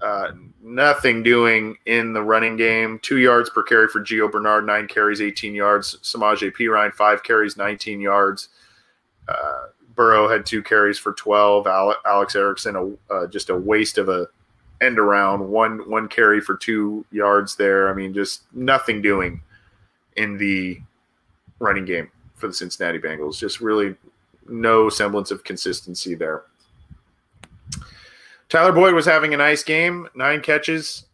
Uh, 0.02 0.33
nothing 0.61 1.22
doing 1.22 1.76
in 1.87 2.12
the 2.12 2.22
running 2.22 2.57
game. 2.57 2.98
Two 3.02 3.18
yards 3.18 3.50
per 3.50 3.62
carry 3.62 3.87
for 3.87 4.00
Gio 4.00 4.31
Bernard, 4.31 4.66
nine 4.66 4.88
carries, 4.88 5.20
18 5.20 5.55
yards. 5.55 5.96
Samaje 6.02 6.52
Perine, 6.52 6.92
five 6.92 7.22
carries, 7.22 7.57
19 7.57 8.00
yards. 8.00 8.48
Uh, 9.28 9.66
Burrow 9.94 10.28
had 10.28 10.46
two 10.46 10.62
carries 10.62 10.98
for 10.98 11.12
12. 11.12 11.66
Alex 11.66 12.35
Erickson, 12.35 12.76
a, 12.76 13.12
uh, 13.12 13.26
just 13.26 13.50
a 13.50 13.57
waste 13.57 13.98
of 13.98 14.09
a 14.09 14.28
end 14.81 14.98
around, 14.98 15.48
one 15.48 15.88
one 15.88 16.09
carry 16.09 16.40
for 16.40 16.57
two 16.57 17.05
yards 17.12 17.57
there. 17.57 17.88
I 17.88 17.94
mean, 17.94 18.12
just 18.12 18.42
nothing 18.52 19.00
doing 19.00 19.40
in 20.16 20.37
the 20.37 20.81
running 21.59 21.85
game 21.85 22.11
for 22.35 22.48
the 22.48 22.55
Cincinnati 22.55 22.98
Bengals. 22.98 23.38
Just 23.38 23.61
really 23.61 23.94
no 24.48 24.88
semblance 24.88 25.31
of 25.31 25.44
consistency 25.44 26.14
there. 26.14 26.42
Tyler 28.48 28.72
Boyd 28.72 28.92
was 28.92 29.07
having 29.07 29.33
a 29.33 29.37
nice 29.37 29.62
game, 29.62 30.09
nine 30.14 30.42
catches 30.42 31.05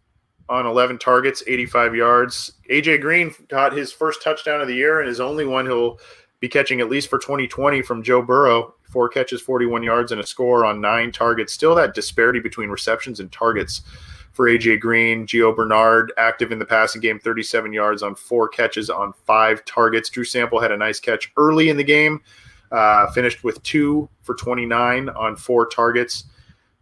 on 0.48 0.66
11 0.66 0.98
targets, 0.98 1.42
85 1.46 1.94
yards. 1.94 2.52
AJ 2.70 3.00
Green 3.00 3.32
got 3.48 3.72
his 3.72 3.92
first 3.92 4.22
touchdown 4.22 4.60
of 4.60 4.66
the 4.66 4.74
year 4.74 5.00
and 5.00 5.08
his 5.08 5.20
only 5.20 5.44
one 5.44 5.66
he'll 5.66 6.00
be 6.40 6.48
catching 6.48 6.81
at 6.81 6.88
least 6.88 7.09
for 7.09 7.18
2020 7.18 7.83
from 7.83 8.03
Joe 8.03 8.22
Burrow. 8.22 8.74
Four 8.85 9.09
catches, 9.09 9.42
41 9.42 9.83
yards, 9.83 10.12
and 10.12 10.20
a 10.20 10.27
score 10.27 10.64
on 10.64 10.81
nine 10.81 11.12
targets. 11.12 11.53
Still 11.53 11.74
that 11.74 11.94
disparity 11.94 12.40
between 12.40 12.70
receptions 12.70 13.20
and 13.20 13.31
targets 13.31 13.83
for 14.33 14.48
AJ 14.48 14.81
Green. 14.81 15.27
Gio 15.27 15.55
Bernard 15.55 16.12
active 16.16 16.53
in 16.53 16.59
the 16.59 16.64
passing 16.64 17.01
game, 17.01 17.18
37 17.18 17.72
yards 17.72 18.03
on 18.03 18.14
four 18.14 18.48
catches 18.48 18.88
on 18.88 19.12
five 19.27 19.64
targets. 19.64 20.09
Drew 20.09 20.24
Sample 20.24 20.61
had 20.61 20.72
a 20.72 20.77
nice 20.77 21.01
catch 21.01 21.33
early 21.37 21.68
in 21.68 21.77
the 21.77 21.85
game 21.85 22.20
uh, 22.72 23.11
finished 23.12 23.44
with 23.44 23.62
two 23.62 24.09
for 24.22 24.35
29 24.35 25.09
on 25.11 25.37
four 25.37 25.66
targets. 25.66 26.24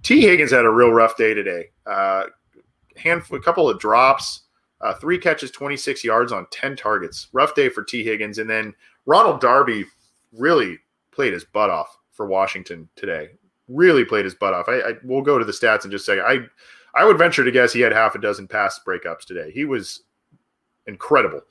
Tee 0.03 0.21
Higgins 0.23 0.51
had 0.51 0.64
a 0.64 0.71
real 0.71 0.90
rough 0.90 1.16
day 1.16 1.35
today. 1.35 1.71
Uh, 1.87 2.25
handful, 2.97 3.38
a 3.38 3.42
couple 3.42 3.69
of 3.69 3.79
drops, 3.79 4.42
uh, 4.81 4.95
three 4.95 5.19
catches, 5.19 5.51
26 5.51 6.05
yards 6.05 6.33
on 6.33 6.47
10 6.51 6.77
targets. 6.77 7.29
Rough 7.33 7.55
day 7.55 7.69
for 7.69 7.83
Tee 7.83 8.05
Higgins. 8.05 8.38
And 8.38 8.49
then 8.49 8.75
Ronald 9.07 9.40
Darby 9.40 9.85
really 10.33 10.79
played 11.12 11.33
his 11.33 11.45
butt 11.45 11.71
off 11.71 11.97
for 12.12 12.27
Washington 12.27 12.88
today. 12.97 13.31
Really 13.69 14.05
played 14.05 14.25
his 14.25 14.35
butt 14.35 14.55
off. 14.55 14.69
I, 14.69 14.81
I 14.81 14.92
we'll 15.03 15.23
go 15.23 15.38
to 15.38 15.45
the 15.45 15.53
stats 15.53 15.83
and 15.83 15.90
just 15.90 16.07
say 16.07 16.21
I 16.21 16.40
I 16.95 17.05
would 17.05 17.19
venture 17.19 17.45
to 17.45 17.51
guess 17.51 17.73
he 17.73 17.81
had 17.81 17.92
half 17.92 18.14
a 18.14 18.21
dozen 18.21 18.47
pass 18.47 18.81
breakups 18.87 19.25
today. 19.27 19.51
He 19.51 19.64
was 19.64 20.03
incredible. 20.87 21.42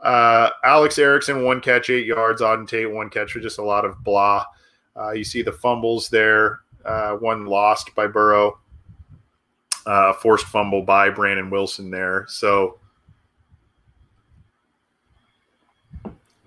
Uh, 0.00 0.50
Alex 0.64 0.98
Erickson, 0.98 1.44
one 1.44 1.60
catch, 1.60 1.88
eight 1.88 2.06
yards. 2.06 2.42
Auden 2.42 2.66
Tate, 2.66 2.90
one 2.90 3.08
catch 3.08 3.32
for 3.32 3.40
just 3.40 3.58
a 3.58 3.64
lot 3.64 3.84
of 3.84 4.02
blah. 4.02 4.44
Uh, 4.96 5.12
you 5.12 5.24
see 5.24 5.42
the 5.42 5.52
fumbles 5.52 6.08
there. 6.08 6.60
Uh, 6.84 7.12
one 7.14 7.46
lost 7.46 7.94
by 7.94 8.06
Burrow. 8.06 8.58
Uh, 9.86 10.12
forced 10.12 10.46
fumble 10.46 10.82
by 10.82 11.10
Brandon 11.10 11.50
Wilson 11.50 11.90
there. 11.90 12.26
So 12.28 12.78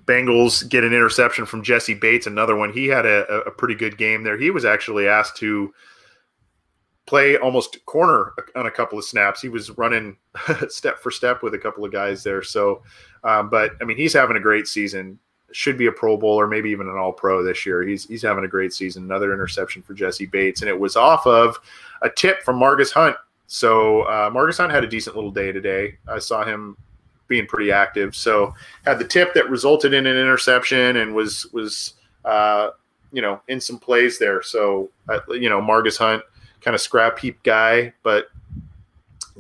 Bengals 0.06 0.68
get 0.70 0.84
an 0.84 0.94
interception 0.94 1.46
from 1.46 1.64
Jessie 1.64 1.96
Bates, 1.96 2.28
another 2.28 2.56
one. 2.56 2.72
He 2.72 2.88
had 2.88 3.06
a, 3.06 3.26
a 3.42 3.52
pretty 3.52 3.76
good 3.76 3.98
game 3.98 4.24
there. 4.24 4.38
He 4.38 4.52
was 4.52 4.66
actually 4.66 5.08
asked 5.08 5.38
to 5.38 5.74
play 7.06 7.38
almost 7.38 7.84
corner 7.86 8.34
on 8.56 8.66
a 8.66 8.72
couple 8.72 8.98
of 8.98 9.06
snaps. 9.06 9.42
He 9.42 9.50
was 9.50 9.72
running 9.78 10.18
step 10.70 11.00
for 11.00 11.12
step 11.12 11.44
with 11.44 11.54
a 11.54 11.60
couple 11.60 11.86
of 11.86 11.92
guys 11.92 12.24
there. 12.24 12.44
So, 12.44 12.84
um, 13.24 13.50
but 13.50 13.72
I 13.82 13.86
mean, 13.86 13.98
he's 13.98 14.14
having 14.14 14.38
a 14.38 14.42
great 14.42 14.68
season. 14.68 15.20
Should 15.52 15.78
be 15.78 15.88
a 15.88 15.92
Pro 15.92 16.18
Bowl 16.18 16.40
or 16.40 16.48
maybe 16.48 16.70
even 16.70 16.88
an 16.88 16.98
All 16.98 17.14
Pro 17.14 17.44
this 17.44 17.66
year. 17.66 17.84
He's 17.84 18.06
he's 18.06 18.22
having 18.22 18.44
a 18.44 18.48
great 18.48 18.74
season. 18.74 19.04
Another 19.04 19.34
interception 19.34 19.82
for 19.82 19.94
Jessie 19.94 20.26
Bates, 20.26 20.62
and 20.62 20.70
it 20.70 20.78
was 20.78 20.96
off 20.96 21.26
of 21.26 21.58
a 22.02 22.10
tip 22.10 22.44
from 22.44 22.60
Margus 22.60 22.92
Hunt. 22.92 23.16
So 23.48 24.02
uh, 24.02 24.30
Hunt 24.34 24.72
had 24.72 24.84
a 24.84 24.88
decent 24.88 25.16
little 25.16 25.32
day 25.32 25.52
today. 25.52 25.98
I 26.08 26.20
saw 26.20 26.44
him 26.44 26.76
being 27.28 27.46
pretty 27.46 27.72
active. 27.72 28.16
So 28.16 28.54
had 28.86 29.00
the 29.00 29.06
tip 29.06 29.34
that 29.34 29.50
resulted 29.50 29.94
in 29.94 30.06
an 30.06 30.18
interception 30.18 30.98
and 30.98 31.16
was 31.16 31.48
was 31.54 31.94
uh, 32.24 32.72
you 33.12 33.22
know 33.22 33.42
in 33.48 33.60
some 33.60 33.80
plays 33.80 34.20
there. 34.20 34.42
So 34.42 34.90
uh, 35.10 35.20
you 35.30 35.50
know 35.50 35.62
Margus 35.62 35.98
Hunt 35.98 36.24
kind 36.62 36.76
of 36.76 36.82
scrap 36.82 37.20
heap 37.20 37.42
guy, 37.44 37.94
but 38.04 38.28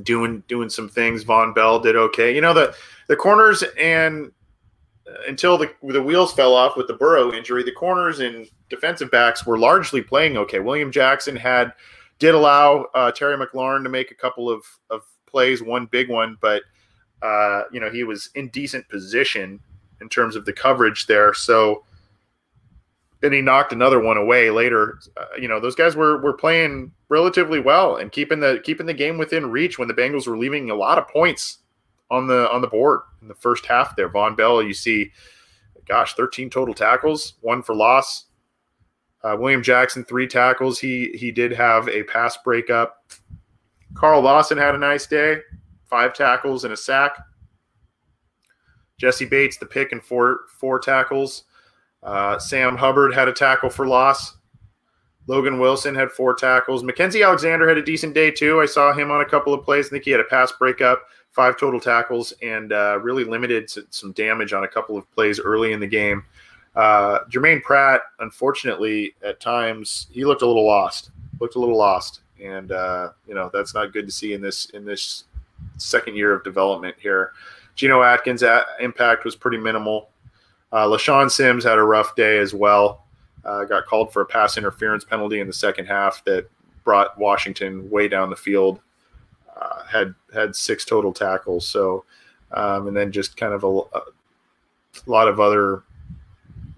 doing 0.03 0.43
doing 0.47 0.69
some 0.69 0.89
things. 0.89 1.23
Vonn 1.23 1.53
Bell 1.53 1.79
did 1.79 1.95
okay. 1.95 2.33
You 2.33 2.41
know 2.41 2.53
the 2.53 2.75
the 3.07 3.15
corners 3.15 3.63
and 3.79 4.31
uh, 5.07 5.13
until 5.27 5.57
the 5.57 5.71
the 5.83 6.01
wheels 6.01 6.33
fell 6.33 6.53
off 6.53 6.77
with 6.77 6.87
the 6.87 6.93
Burrow 6.93 7.33
injury, 7.33 7.63
the 7.63 7.71
corners 7.71 8.19
and 8.19 8.47
defensive 8.69 9.11
backs 9.11 9.45
were 9.45 9.57
largely 9.57 10.01
playing 10.01 10.37
okay. 10.37 10.59
William 10.59 10.91
Jackson 10.91 11.35
had 11.35 11.73
did 12.19 12.33
allow 12.33 12.85
uh, 12.93 13.11
Terry 13.11 13.37
McLaurin 13.37 13.83
to 13.83 13.89
make 13.89 14.11
a 14.11 14.15
couple 14.15 14.49
of 14.49 14.63
of 14.89 15.03
plays, 15.25 15.61
one 15.61 15.85
big 15.85 16.09
one, 16.09 16.37
but 16.39 16.63
uh, 17.21 17.63
you 17.71 17.80
know 17.80 17.89
he 17.89 18.04
was 18.04 18.30
in 18.36 18.49
decent 18.49 18.88
position 18.89 19.60
in 20.01 20.10
terms 20.10 20.36
of 20.36 20.45
the 20.45 20.54
coverage 20.54 21.08
there. 21.08 21.34
So 21.34 21.84
and 23.25 23.34
he 23.34 23.41
knocked 23.41 23.73
another 23.73 23.99
one 23.99 24.17
away 24.17 24.51
later. 24.51 24.99
Uh, 25.17 25.25
you 25.39 25.47
know, 25.47 25.60
those 25.60 25.75
guys 25.75 25.95
were 25.95 26.21
were 26.21 26.34
playing 26.34 26.91
relatively 27.10 27.60
well 27.60 27.97
and 27.97 28.12
keeping 28.12 28.39
the 28.39 28.62
keeping 28.63 28.86
the 28.86 28.93
game 28.93 29.17
within 29.17 29.51
reach 29.51 29.78
when 29.78 29.88
the 29.88 29.93
Bengals 29.93 30.28
were 30.28 30.38
leaving 30.38 30.69
a 30.69 30.75
lot 30.75 30.97
of 30.97 31.08
points 31.08 31.60
on 32.12 32.28
the 32.28 32.49
on 32.51 32.62
the 32.62 32.67
board 32.67 33.01
in 33.21 33.28
the 33.28 33.36
first 33.36 33.65
half. 33.65 33.95
There, 33.95 34.10
Vonn 34.10 34.38
Bell, 34.38 34.62
you 34.62 34.73
see, 34.73 35.12
gosh, 35.88 36.13
thirteen 36.13 36.49
total 36.49 36.73
tackles, 36.73 37.34
one 37.41 37.62
for 37.62 37.75
loss. 37.75 38.25
Uh, 39.23 39.36
William 39.39 39.63
Jackson, 39.63 40.06
three 40.06 40.28
tackles. 40.28 40.80
He 40.80 41.12
he 41.15 41.32
did 41.32 41.51
have 41.51 41.89
a 41.89 42.04
pass 42.04 42.38
breakup. 42.43 43.12
Carl 43.95 44.21
Lawson 44.21 44.58
had 44.58 44.75
a 44.75 44.78
nice 44.78 45.08
day, 45.08 45.38
five 45.95 46.13
tackles 46.13 46.65
and 46.65 46.73
a 46.73 46.77
sack. 46.77 47.17
Jessie 48.97 49.23
Bates, 49.23 49.55
the 49.55 49.65
pick 49.65 49.93
and 49.93 50.03
four 50.03 50.41
four 50.60 50.77
tackles. 50.77 51.45
Uh, 52.03 52.38
Sam 52.38 52.75
Hubbard 52.75 53.13
had 53.13 53.29
a 53.29 53.34
tackle 53.34 53.69
for 53.69 53.88
loss. 53.88 54.38
Logan 55.27 55.58
Wilson 55.58 55.95
had 55.95 56.12
four 56.12 56.36
tackles. 56.36 56.84
Mackensie 56.84 57.25
Alexander 57.25 57.67
had 57.67 57.77
a 57.77 57.81
decent 57.81 58.13
day 58.13 58.29
too. 58.29 58.60
I 58.60 58.65
saw 58.65 58.91
him 58.91 59.10
on 59.10 59.21
a 59.21 59.25
couple 59.25 59.53
of 59.53 59.63
plays. 59.63 59.88
I 59.88 59.89
think 59.91 60.03
he 60.03 60.12
had 60.12 60.19
a 60.19 60.25
pass 60.25 60.51
breakup, 60.51 61.03
five 61.31 61.58
total 61.58 61.79
tackles, 61.79 62.34
and 62.41 62.73
uh, 62.73 62.99
really 63.01 63.23
limited 63.23 63.71
some 63.89 64.12
damage 64.12 64.51
on 64.51 64.65
a 64.65 64.67
couple 64.67 64.97
of 64.97 65.10
plays 65.12 65.39
early 65.39 65.71
in 65.71 65.79
the 65.79 65.88
game. 65.88 66.25
Uh, 66.75 67.19
Germaine 67.29 67.62
Pratt, 67.62 68.01
unfortunately, 68.19 69.15
at 69.23 69.39
times 69.39 70.08
he 70.12 70.25
looked 70.25 70.41
a 70.41 70.47
little 70.47 70.65
lost. 70.65 71.12
Looked 71.39 71.55
a 71.55 71.60
little 71.60 71.77
lost, 71.77 72.19
and 72.43 72.73
uh, 72.73 73.12
you 73.25 73.34
know 73.34 73.49
that's 73.53 73.73
not 73.73 73.93
good 73.93 74.05
to 74.05 74.12
see 74.12 74.34
in 74.34 74.41
this 74.41 74.65
in 74.71 74.84
this 74.84 75.23
second 75.77 76.15
year 76.15 76.33
of 76.33 76.43
development 76.43 76.95
here. 76.99 77.31
Geno 77.75 78.01
Atkins' 78.03 78.43
impact 78.79 79.25
was 79.25 79.35
pretty 79.35 79.57
minimal. 79.57 80.09
Uh, 80.71 80.85
LeShaun 80.85 81.29
Sims 81.29 81.63
had 81.63 81.77
a 81.77 81.83
rough 81.83 82.15
day 82.15 82.38
as 82.38 82.53
well. 82.53 83.05
Uh, 83.43 83.63
got 83.63 83.85
called 83.85 84.11
for 84.11 84.21
a 84.21 84.25
pass 84.25 84.57
interference 84.57 85.03
penalty 85.03 85.39
in 85.39 85.47
the 85.47 85.53
second 85.53 85.85
half 85.85 86.23
that 86.25 86.49
brought 86.83 87.17
Washington 87.17 87.89
way 87.89 88.07
down 88.07 88.29
the 88.29 88.35
field. 88.35 88.79
Uh, 89.55 89.83
had 89.83 90.15
had 90.33 90.55
six 90.55 90.83
total 90.83 91.13
tackles. 91.13 91.67
So, 91.67 92.05
um, 92.51 92.88
and 92.88 92.97
then 92.97 93.11
just 93.11 93.38
kind 93.38 93.53
of 93.53 93.63
a, 93.63 93.67
a, 93.67 94.01
lot 95.05 95.27
of 95.27 95.39
other 95.39 95.83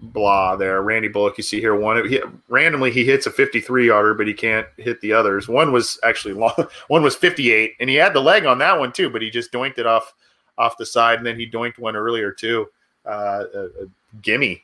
blah 0.00 0.56
there. 0.56 0.82
Randy 0.82 1.08
Bullock, 1.08 1.38
you 1.38 1.44
see 1.44 1.60
here, 1.60 1.74
one 1.74 2.08
he, 2.08 2.20
randomly 2.48 2.90
he 2.90 3.04
hits 3.04 3.26
a 3.26 3.30
53 3.30 3.86
yarder, 3.86 4.14
but 4.14 4.26
he 4.26 4.34
can't 4.34 4.66
hit 4.76 5.00
the 5.00 5.12
others. 5.12 5.48
One 5.48 5.72
was 5.72 5.98
actually 6.04 6.34
long, 6.34 6.54
one 6.88 7.02
was 7.02 7.16
58, 7.16 7.74
and 7.80 7.90
he 7.90 7.96
had 7.96 8.14
the 8.14 8.20
leg 8.20 8.46
on 8.46 8.58
that 8.58 8.78
one 8.78 8.92
too, 8.92 9.10
but 9.10 9.22
he 9.22 9.30
just 9.30 9.52
doinked 9.52 9.78
it 9.78 9.86
off 9.86 10.14
off 10.56 10.76
the 10.76 10.86
side, 10.86 11.18
and 11.18 11.26
then 11.26 11.38
he 11.38 11.46
doinked 11.46 11.78
one 11.78 11.96
earlier 11.96 12.32
too. 12.32 12.66
Uh, 13.06 13.44
a, 13.54 13.60
a 13.60 13.86
gimme 14.22 14.62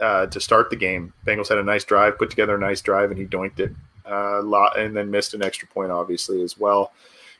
uh, 0.00 0.26
to 0.26 0.40
start 0.40 0.70
the 0.70 0.76
game. 0.76 1.12
Bengals 1.26 1.48
had 1.48 1.58
a 1.58 1.62
nice 1.62 1.84
drive, 1.84 2.18
put 2.18 2.30
together 2.30 2.56
a 2.56 2.58
nice 2.58 2.80
drive, 2.80 3.10
and 3.10 3.18
he 3.18 3.26
doinked 3.26 3.60
it 3.60 3.72
uh, 4.10 4.40
a 4.40 4.42
lot, 4.42 4.78
and 4.78 4.96
then 4.96 5.10
missed 5.10 5.34
an 5.34 5.42
extra 5.42 5.68
point, 5.68 5.92
obviously 5.92 6.42
as 6.42 6.58
well. 6.58 6.92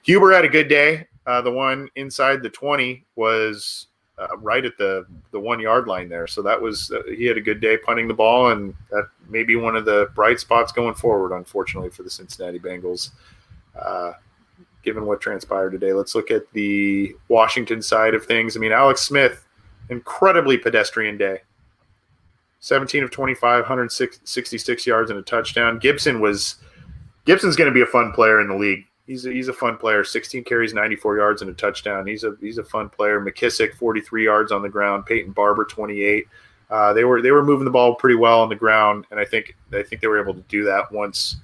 Huber 0.03 0.33
had 0.33 0.45
a 0.45 0.49
good 0.49 0.69
day. 0.69 1.07
Uh, 1.27 1.40
the 1.40 1.51
one 1.51 1.88
inside 1.97 2.43
the 2.43 2.51
20 2.51 3.05
was 3.16 3.87
uh, 4.21 4.37
right 4.37 4.65
at 4.65 4.77
the 4.77 5.07
the 5.31 5.41
one 5.41 5.61
yard 5.61 5.87
line 5.87 6.09
there. 6.09 6.27
So 6.27 6.43
that 6.43 6.61
was 6.61 6.91
uh, 6.91 7.03
he 7.09 7.25
had 7.25 7.39
a 7.39 7.41
good 7.41 7.61
day 7.61 7.79
punting 7.79 8.09
the 8.09 8.15
ball, 8.15 8.51
and 8.51 8.75
that 8.91 9.09
may 9.29 9.43
be 9.43 9.57
one 9.57 9.77
of 9.77 9.85
the 9.85 10.11
bright 10.15 10.41
spots 10.41 10.73
going 10.73 10.95
forward. 10.95 11.35
Unfortunately 11.35 11.91
for 11.91 12.03
the 12.03 12.11
Cincinnati 12.11 12.59
Bengals, 12.59 13.11
uh, 13.81 14.13
given 14.83 15.07
what 15.07 15.21
transpired 15.21 15.71
today, 15.71 15.93
let's 15.93 16.15
look 16.15 16.31
at 16.31 16.51
the 16.53 17.15
Washington 17.29 17.81
side 17.81 18.15
of 18.15 18.25
things. 18.25 18.57
I 18.57 18.61
mean, 18.61 18.73
Alex 18.73 19.03
Smith, 19.03 19.47
incredibly 19.89 20.59
pedestrian 20.59 21.17
day. 21.17 21.41
17 22.63 23.03
of 23.03 23.11
25, 23.11 23.63
166 23.63 24.87
yards 24.87 25.11
and 25.11 25.19
a 25.19 25.23
touchdown. 25.23 25.79
Gibson 25.79 26.21
was 26.21 26.57
Gibson's 27.25 27.57
going 27.57 27.71
to 27.71 27.75
be 27.75 27.81
a 27.81 27.87
fun 27.87 28.13
player 28.13 28.39
in 28.41 28.49
the 28.49 28.55
league 28.55 28.85
he's 29.11 29.27
a, 29.27 29.33
he's 29.33 29.49
a 29.49 29.53
fun 29.53 29.77
player. 29.77 30.05
16 30.05 30.44
carries, 30.44 30.73
94 30.73 31.16
yards, 31.16 31.42
and 31.42 31.51
a 31.51 31.55
touchdown. 31.55 32.07
He's 32.07 32.23
a 32.23 32.37
he's 32.40 32.59
a 32.59 32.64
fun 32.64 32.88
player. 32.88 33.20
McKissick, 33.20 33.75
43 33.75 34.25
yards 34.25 34.53
on 34.53 34.62
the 34.62 34.68
ground. 34.68 35.05
Peyton 35.05 35.33
Barber, 35.33 35.64
28. 35.64 36.27
Uh, 36.70 36.92
they 36.92 37.03
were 37.03 37.20
they 37.20 37.33
were 37.33 37.44
moving 37.44 37.64
the 37.64 37.70
ball 37.73 37.96
pretty 37.96 38.14
well 38.14 38.40
on 38.40 38.49
the 38.49 38.55
ground, 38.55 39.07
and 39.11 39.18
I 39.18 39.25
think 39.25 39.57
I 39.73 39.83
think 39.83 40.01
they 40.01 40.07
were 40.07 40.20
able 40.20 40.35
to 40.35 40.42
do 40.42 40.62
that 40.64 40.92
once 40.92 41.37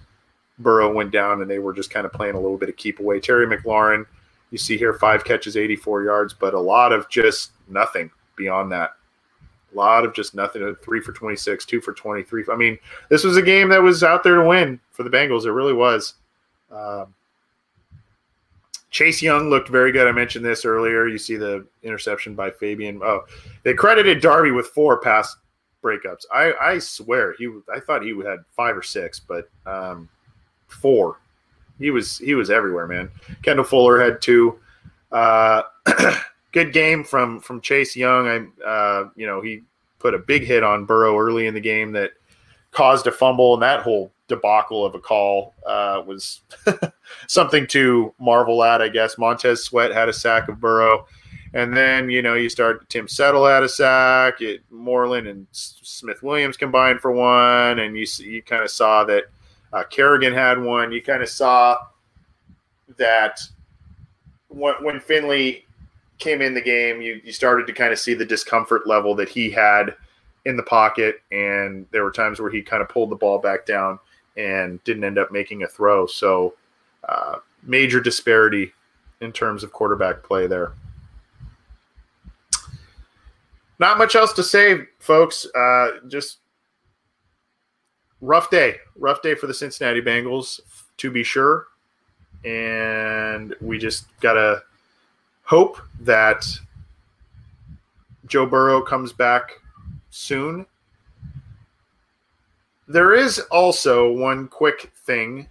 Burrow 0.60 0.94
went 0.94 1.10
down, 1.10 1.42
and 1.42 1.50
they 1.50 1.58
were 1.58 1.72
just 1.72 1.90
kind 1.90 2.06
of 2.06 2.12
playing 2.12 2.36
a 2.36 2.40
little 2.40 2.56
bit 2.56 2.68
of 2.68 2.76
keep 2.76 3.00
away. 3.00 3.18
Terry 3.18 3.46
McLaurin, 3.46 4.06
you 4.52 4.58
see 4.58 4.78
here, 4.78 4.92
five 4.92 5.24
catches, 5.24 5.56
84 5.56 6.04
yards, 6.04 6.32
but 6.32 6.54
a 6.54 6.60
lot 6.60 6.92
of 6.92 7.08
just 7.08 7.50
nothing 7.68 8.10
beyond 8.36 8.70
that. 8.70 8.92
A 9.74 9.76
lot 9.76 10.04
of 10.04 10.14
just 10.14 10.36
nothing. 10.36 10.76
Three 10.84 11.00
for 11.00 11.12
26, 11.12 11.66
two 11.66 11.80
for 11.80 11.92
23. 11.92 12.44
I 12.50 12.56
mean, 12.56 12.78
this 13.10 13.24
was 13.24 13.36
a 13.36 13.42
game 13.42 13.68
that 13.70 13.82
was 13.82 14.04
out 14.04 14.22
there 14.22 14.36
to 14.36 14.46
win 14.46 14.78
for 14.92 15.02
the 15.02 15.10
Bengals. 15.10 15.44
It 15.44 15.50
really 15.50 15.72
was. 15.72 16.14
Um, 16.70 17.12
Chase 18.90 19.20
Young 19.20 19.50
looked 19.50 19.68
very 19.68 19.92
good. 19.92 20.06
I 20.06 20.12
mentioned 20.12 20.44
this 20.44 20.64
earlier. 20.64 21.06
You 21.06 21.18
see 21.18 21.36
the 21.36 21.66
interception 21.82 22.34
by 22.34 22.50
Fabian. 22.50 23.00
Oh, 23.02 23.24
they 23.62 23.74
credited 23.74 24.20
Darby 24.20 24.52
with 24.52 24.68
four 24.68 25.00
pass 25.00 25.36
breakups. 25.82 26.24
I, 26.32 26.52
I 26.60 26.78
swear 26.78 27.34
he. 27.38 27.50
I 27.74 27.80
thought 27.80 28.02
he 28.02 28.16
had 28.24 28.38
five 28.54 28.76
or 28.76 28.82
six, 28.82 29.20
but 29.20 29.48
um, 29.66 30.08
four. 30.68 31.20
He 31.78 31.90
was 31.90 32.18
he 32.18 32.34
was 32.34 32.50
everywhere, 32.50 32.86
man. 32.86 33.10
Kendall 33.42 33.64
Fuller 33.64 34.00
had 34.00 34.22
two. 34.22 34.58
Uh, 35.12 35.62
good 36.52 36.72
game 36.72 37.04
from 37.04 37.40
from 37.40 37.60
Chase 37.60 37.94
Young. 37.96 38.26
I 38.64 38.66
uh, 38.66 39.08
you 39.16 39.26
know 39.26 39.40
he 39.40 39.62
put 39.98 40.14
a 40.14 40.18
big 40.18 40.44
hit 40.44 40.62
on 40.62 40.86
Burrow 40.86 41.18
early 41.18 41.46
in 41.46 41.54
the 41.54 41.60
game 41.60 41.92
that 41.92 42.12
caused 42.70 43.06
a 43.06 43.12
fumble, 43.12 43.54
and 43.54 43.62
that 43.62 43.82
whole 43.82 44.12
debacle 44.28 44.84
of 44.84 44.94
a 44.94 44.98
call 44.98 45.54
uh, 45.66 46.02
was 46.06 46.40
something 47.28 47.66
to 47.68 48.12
marvel 48.18 48.62
at, 48.62 48.82
I 48.82 48.88
guess. 48.88 49.18
Montez 49.18 49.64
Sweat 49.64 49.92
had 49.92 50.08
a 50.08 50.12
sack 50.12 50.48
of 50.48 50.60
Burrow. 50.60 51.06
And 51.54 51.74
then, 51.74 52.10
you 52.10 52.22
know, 52.22 52.34
you 52.34 52.48
start 52.48 52.88
Tim 52.88 53.08
Settle 53.08 53.46
had 53.46 53.62
a 53.62 53.68
sack, 53.68 54.40
it, 54.40 54.60
Moreland 54.70 55.26
and 55.26 55.46
Smith 55.52 56.22
Williams 56.22 56.56
combined 56.56 57.00
for 57.00 57.12
one. 57.12 57.78
And 57.78 57.96
you, 57.96 58.06
you 58.18 58.42
kind 58.42 58.62
of 58.62 58.70
saw 58.70 59.04
that 59.04 59.24
uh, 59.72 59.84
Kerrigan 59.84 60.34
had 60.34 60.60
one. 60.60 60.92
You 60.92 61.00
kind 61.00 61.22
of 61.22 61.28
saw 61.28 61.78
that 62.98 63.40
when, 64.48 64.74
when 64.82 65.00
Finley 65.00 65.64
came 66.18 66.42
in 66.42 66.52
the 66.52 66.60
game, 66.60 67.00
you, 67.00 67.20
you 67.24 67.32
started 67.32 67.66
to 67.68 67.72
kind 67.72 67.92
of 67.92 67.98
see 67.98 68.14
the 68.14 68.24
discomfort 68.24 68.86
level 68.86 69.14
that 69.14 69.28
he 69.28 69.50
had 69.50 69.94
in 70.44 70.56
the 70.56 70.62
pocket. 70.62 71.22
And 71.30 71.86
there 71.90 72.04
were 72.04 72.10
times 72.10 72.40
where 72.40 72.50
he 72.50 72.60
kind 72.60 72.82
of 72.82 72.88
pulled 72.88 73.10
the 73.10 73.16
ball 73.16 73.38
back 73.38 73.66
down 73.66 73.98
and 74.36 74.82
didn't 74.84 75.04
end 75.04 75.18
up 75.18 75.32
making 75.32 75.62
a 75.62 75.68
throw. 75.68 76.06
So, 76.06 76.54
uh, 77.08 77.36
major 77.62 78.00
disparity 78.00 78.72
in 79.20 79.32
terms 79.32 79.62
of 79.62 79.72
quarterback 79.72 80.22
play 80.22 80.46
there. 80.46 80.72
Not 83.78 83.98
much 83.98 84.14
else 84.14 84.32
to 84.34 84.42
say, 84.42 84.86
folks. 84.98 85.46
Uh, 85.54 85.98
just 86.08 86.38
rough 88.20 88.50
day, 88.50 88.76
rough 88.96 89.22
day 89.22 89.34
for 89.34 89.46
the 89.46 89.54
Cincinnati 89.54 90.00
Bengals, 90.00 90.60
to 90.96 91.10
be 91.10 91.22
sure. 91.22 91.66
And 92.44 93.54
we 93.60 93.78
just 93.78 94.06
got 94.20 94.34
to 94.34 94.62
hope 95.42 95.80
that 96.00 96.46
Joe 98.26 98.46
Burrow 98.46 98.80
comes 98.82 99.12
back 99.12 99.52
soon 100.10 100.66
there 102.88 103.14
is 103.14 103.38
also 103.50 104.12
one 104.12 104.48
quick 104.48 104.92
thing 105.04 105.48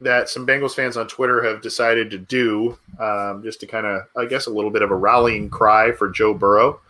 that 0.00 0.28
some 0.28 0.46
Bengals 0.46 0.74
fans 0.74 0.96
on 0.96 1.08
Twitter 1.08 1.42
have 1.42 1.62
decided 1.62 2.10
to 2.10 2.18
do, 2.18 2.78
um, 3.00 3.42
just 3.42 3.60
to 3.60 3.66
kind 3.66 3.86
of, 3.86 4.02
I 4.16 4.26
guess, 4.26 4.46
a 4.46 4.50
little 4.50 4.70
bit 4.70 4.82
of 4.82 4.90
a 4.90 4.94
rallying 4.94 5.48
cry 5.48 5.92
for 5.92 6.10
Joe 6.10 6.34
Burrow 6.34 6.80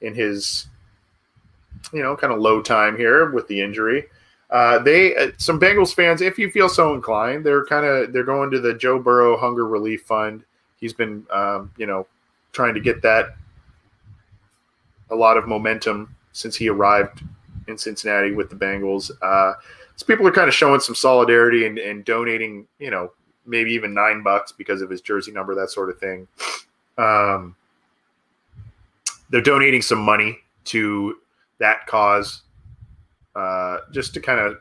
in 0.00 0.14
his, 0.14 0.66
you 1.92 2.02
know, 2.02 2.16
kind 2.16 2.32
of 2.32 2.40
low 2.40 2.62
time 2.62 2.96
here 2.96 3.30
with 3.30 3.46
the 3.48 3.60
injury. 3.60 4.06
Uh, 4.48 4.78
they, 4.78 5.14
uh, 5.16 5.32
some 5.36 5.60
Bengals 5.60 5.94
fans, 5.94 6.22
if 6.22 6.38
you 6.38 6.50
feel 6.50 6.68
so 6.68 6.94
inclined, 6.94 7.44
they're 7.44 7.66
kind 7.66 7.84
of 7.84 8.12
they're 8.12 8.24
going 8.24 8.50
to 8.50 8.60
the 8.60 8.72
Joe 8.72 8.98
Burrow 8.98 9.36
Hunger 9.36 9.66
Relief 9.66 10.02
Fund. 10.02 10.44
He's 10.76 10.92
been, 10.92 11.26
um, 11.30 11.70
you 11.76 11.86
know, 11.86 12.06
trying 12.52 12.74
to 12.74 12.80
get 12.80 13.02
that 13.02 13.36
a 15.10 15.14
lot 15.14 15.36
of 15.36 15.46
momentum 15.46 16.14
since 16.32 16.56
he 16.56 16.68
arrived 16.68 17.22
in 17.68 17.78
Cincinnati 17.78 18.32
with 18.32 18.50
the 18.50 18.56
Bengals. 18.56 19.10
Uh, 19.22 19.54
so 19.96 20.06
people 20.06 20.26
are 20.26 20.32
kind 20.32 20.48
of 20.48 20.54
showing 20.54 20.80
some 20.80 20.94
solidarity 20.94 21.66
and, 21.66 21.78
and, 21.78 22.04
donating, 22.04 22.66
you 22.78 22.90
know, 22.90 23.12
maybe 23.46 23.72
even 23.72 23.94
nine 23.94 24.22
bucks 24.22 24.52
because 24.52 24.82
of 24.82 24.90
his 24.90 25.00
jersey 25.00 25.32
number, 25.32 25.54
that 25.54 25.70
sort 25.70 25.88
of 25.88 25.98
thing. 25.98 26.28
Um, 26.98 27.56
they're 29.30 29.40
donating 29.40 29.82
some 29.82 29.98
money 29.98 30.38
to 30.64 31.16
that 31.58 31.86
cause, 31.86 32.42
uh, 33.34 33.78
just 33.92 34.14
to 34.14 34.20
kind 34.20 34.40
of 34.40 34.58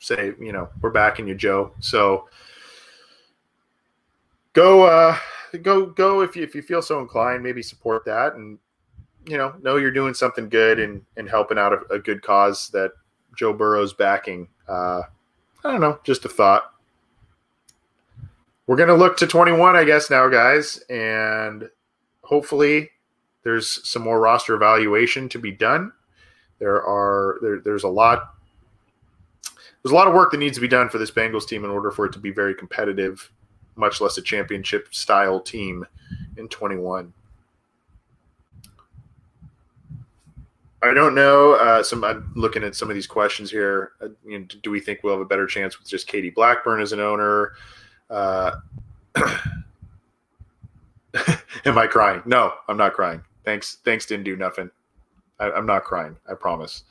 say, 0.00 0.32
you 0.40 0.52
know, 0.52 0.68
we're 0.80 0.90
backing 0.90 1.28
you, 1.28 1.34
Joe. 1.34 1.72
So 1.80 2.28
go, 4.52 4.84
uh, 4.84 5.16
go, 5.62 5.86
go 5.86 6.22
if 6.22 6.34
you 6.34 6.42
if 6.42 6.54
you 6.54 6.62
feel 6.62 6.82
so 6.82 7.00
inclined, 7.00 7.42
maybe 7.42 7.62
support 7.62 8.04
that 8.06 8.34
and 8.34 8.58
you 9.26 9.36
know, 9.36 9.54
know 9.62 9.76
you're 9.76 9.90
doing 9.90 10.14
something 10.14 10.48
good 10.48 10.78
and, 10.78 11.02
and 11.16 11.28
helping 11.28 11.58
out 11.58 11.72
a, 11.72 11.94
a 11.94 11.98
good 11.98 12.22
cause 12.22 12.68
that 12.70 12.92
Joe 13.36 13.52
Burrow's 13.52 13.92
backing. 13.92 14.48
Uh, 14.68 15.02
I 15.64 15.70
don't 15.70 15.80
know, 15.80 15.98
just 16.04 16.24
a 16.24 16.28
thought. 16.28 16.72
We're 18.66 18.76
to 18.88 18.94
look 18.94 19.16
to 19.18 19.26
21, 19.26 19.76
I 19.76 19.84
guess, 19.84 20.08
now, 20.08 20.28
guys, 20.28 20.78
and 20.88 21.68
hopefully 22.22 22.90
there's 23.42 23.86
some 23.88 24.02
more 24.02 24.20
roster 24.20 24.54
evaluation 24.54 25.28
to 25.30 25.38
be 25.38 25.50
done. 25.50 25.92
There 26.58 26.82
are 26.82 27.38
there, 27.42 27.60
there's 27.60 27.82
a 27.82 27.88
lot 27.88 28.34
there's 29.82 29.92
a 29.92 29.96
lot 29.96 30.06
of 30.06 30.14
work 30.14 30.30
that 30.30 30.38
needs 30.38 30.56
to 30.56 30.60
be 30.60 30.68
done 30.68 30.88
for 30.88 30.98
this 30.98 31.10
Bengals 31.10 31.46
team 31.46 31.64
in 31.64 31.70
order 31.70 31.90
for 31.90 32.06
it 32.06 32.12
to 32.12 32.20
be 32.20 32.30
very 32.30 32.54
competitive, 32.54 33.30
much 33.74 34.00
less 34.00 34.16
a 34.16 34.22
championship 34.22 34.94
style 34.94 35.40
team 35.40 35.84
in 36.36 36.46
21. 36.48 37.12
I 40.82 40.92
don't 40.92 41.14
know. 41.14 41.52
Uh, 41.52 41.82
some 41.82 42.02
I'm 42.02 42.32
looking 42.34 42.64
at 42.64 42.74
some 42.74 42.88
of 42.90 42.94
these 42.94 43.06
questions 43.06 43.50
here. 43.50 43.92
Uh, 44.00 44.08
you 44.24 44.40
know, 44.40 44.46
do 44.62 44.70
we 44.70 44.80
think 44.80 45.00
we'll 45.02 45.14
have 45.14 45.22
a 45.22 45.26
better 45.26 45.46
chance 45.46 45.78
with 45.78 45.88
just 45.88 46.08
Katie 46.08 46.30
Blackburn 46.30 46.80
as 46.80 46.92
an 46.92 46.98
owner? 46.98 47.52
Uh, 48.10 48.52
am 51.64 51.78
I 51.78 51.86
crying? 51.86 52.22
No, 52.26 52.54
I'm 52.68 52.76
not 52.76 52.94
crying. 52.94 53.22
Thanks. 53.44 53.78
Thanks 53.84 54.06
didn't 54.06 54.24
do 54.24 54.36
nothing. 54.36 54.70
I, 55.38 55.56
am 55.56 55.66
not 55.66 55.84
crying. 55.84 56.16
I 56.28 56.34
promise. 56.34 56.84